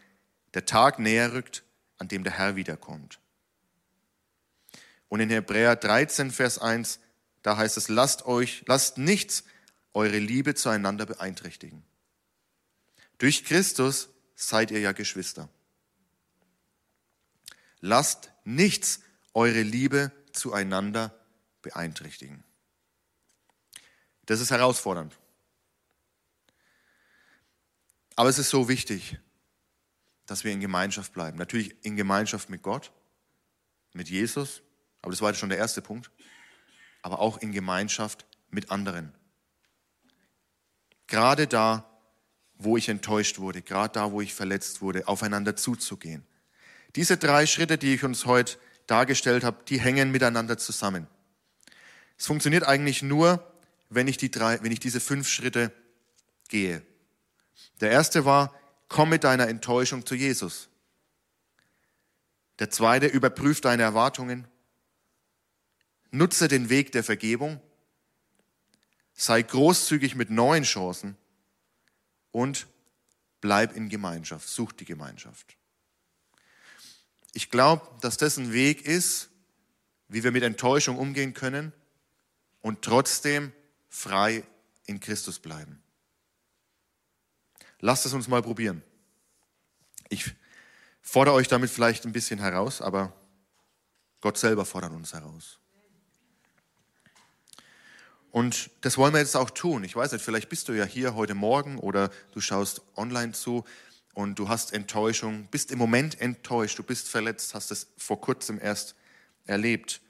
[0.54, 1.62] der Tag näher rückt,
[1.98, 3.18] an dem der Herr wiederkommt.
[5.08, 7.00] Und in Hebräer 13, Vers 1,
[7.42, 9.44] da heißt es, lasst euch, lasst nichts
[9.94, 11.82] eure Liebe zueinander beeinträchtigen.
[13.18, 15.48] Durch Christus seid ihr ja Geschwister.
[17.80, 19.00] Lasst nichts
[19.34, 21.18] eure Liebe zueinander
[21.62, 22.44] beeinträchtigen.
[24.26, 25.16] Das ist herausfordernd.
[28.14, 29.16] Aber es ist so wichtig,
[30.28, 31.38] dass wir in Gemeinschaft bleiben.
[31.38, 32.92] Natürlich in Gemeinschaft mit Gott,
[33.94, 34.62] mit Jesus,
[35.00, 36.10] aber das war jetzt schon der erste Punkt,
[37.02, 39.12] aber auch in Gemeinschaft mit anderen.
[41.06, 41.88] Gerade da,
[42.58, 46.26] wo ich enttäuscht wurde, gerade da, wo ich verletzt wurde, aufeinander zuzugehen.
[46.94, 51.06] Diese drei Schritte, die ich uns heute dargestellt habe, die hängen miteinander zusammen.
[52.18, 53.50] Es funktioniert eigentlich nur,
[53.88, 55.72] wenn ich, die drei, wenn ich diese fünf Schritte
[56.48, 56.82] gehe.
[57.80, 58.52] Der erste war,
[58.88, 60.68] komm mit deiner Enttäuschung zu Jesus.
[62.58, 64.46] Der zweite, überprüf deine Erwartungen.
[66.10, 67.60] Nutze den Weg der Vergebung.
[69.14, 71.16] Sei großzügig mit neuen Chancen.
[72.32, 72.66] Und
[73.40, 74.48] bleib in Gemeinschaft.
[74.48, 75.56] Such die Gemeinschaft.
[77.34, 79.28] Ich glaube, dass das ein Weg ist,
[80.08, 81.72] wie wir mit Enttäuschung umgehen können
[82.60, 83.52] und trotzdem
[83.88, 84.42] frei
[84.86, 85.82] in Christus bleiben.
[87.80, 88.82] Lasst es uns mal probieren.
[90.08, 90.34] Ich
[91.00, 93.12] fordere euch damit vielleicht ein bisschen heraus, aber
[94.20, 95.58] Gott selber fordert uns heraus.
[98.30, 99.84] Und das wollen wir jetzt auch tun.
[99.84, 103.64] Ich weiß nicht, vielleicht bist du ja hier heute Morgen oder du schaust online zu
[104.12, 108.58] und du hast Enttäuschung, bist im Moment enttäuscht, du bist verletzt, hast es vor kurzem
[108.60, 108.96] erst
[109.44, 110.00] erlebt,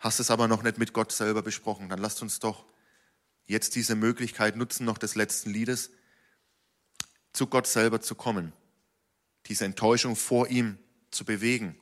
[0.00, 1.88] hast es aber noch nicht mit Gott selber besprochen.
[1.88, 2.64] Dann lasst uns doch
[3.46, 5.90] jetzt diese Möglichkeit nutzen, noch des letzten Liedes,
[7.32, 8.52] zu Gott selber zu kommen,
[9.46, 10.78] diese Enttäuschung vor ihm
[11.10, 11.76] zu bewegen,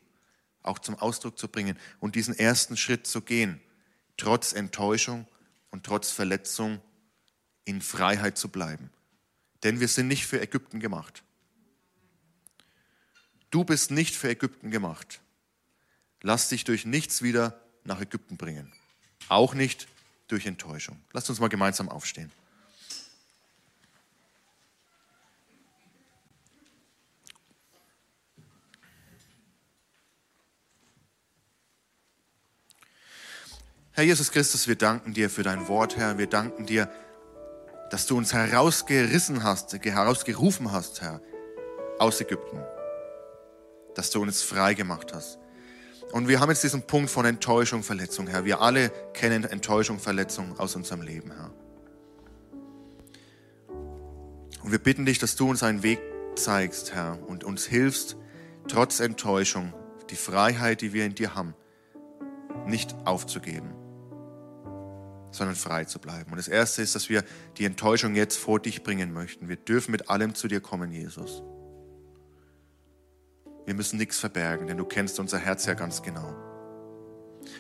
[0.62, 3.60] auch zum Ausdruck zu bringen und diesen ersten Schritt zu gehen,
[4.16, 5.26] trotz Enttäuschung
[5.70, 6.80] und trotz Verletzung
[7.64, 8.90] in Freiheit zu bleiben.
[9.62, 11.22] Denn wir sind nicht für Ägypten gemacht.
[13.50, 15.20] Du bist nicht für Ägypten gemacht.
[16.22, 18.72] Lass dich durch nichts wieder nach Ägypten bringen.
[19.28, 19.88] Auch nicht
[20.28, 21.00] durch Enttäuschung.
[21.12, 22.30] Lasst uns mal gemeinsam aufstehen.
[34.00, 36.16] Herr Jesus Christus, wir danken dir für dein Wort, Herr.
[36.16, 36.90] Wir danken dir,
[37.90, 41.20] dass du uns herausgerissen hast, herausgerufen hast, Herr,
[41.98, 42.62] aus Ägypten.
[43.94, 45.38] Dass du uns frei gemacht hast.
[46.12, 48.46] Und wir haben jetzt diesen Punkt von Enttäuschung, Verletzung, Herr.
[48.46, 51.50] Wir alle kennen Enttäuschung, Verletzung aus unserem Leben, Herr.
[54.64, 56.00] Und wir bitten dich, dass du uns einen Weg
[56.36, 58.16] zeigst, Herr, und uns hilfst,
[58.66, 59.74] trotz Enttäuschung,
[60.08, 61.54] die Freiheit, die wir in dir haben,
[62.64, 63.74] nicht aufzugeben,
[65.30, 66.30] sondern frei zu bleiben.
[66.30, 67.24] Und das Erste ist, dass wir
[67.56, 69.48] die Enttäuschung jetzt vor dich bringen möchten.
[69.48, 71.42] Wir dürfen mit allem zu dir kommen, Jesus.
[73.66, 76.34] Wir müssen nichts verbergen, denn du kennst unser Herz ja ganz genau.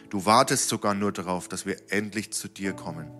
[0.08, 3.10] Du wartest sogar nur darauf, dass wir endlich zu dir kommen.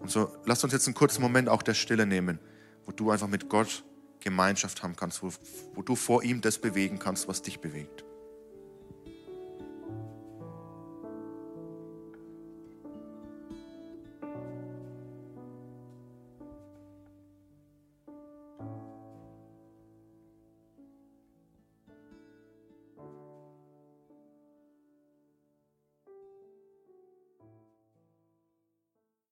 [0.00, 2.38] Und so lass uns jetzt einen kurzen Moment auch der Stille nehmen,
[2.86, 3.84] wo du einfach mit Gott
[4.20, 5.30] Gemeinschaft haben kannst, wo,
[5.74, 8.04] wo du vor ihm das bewegen kannst, was dich bewegt.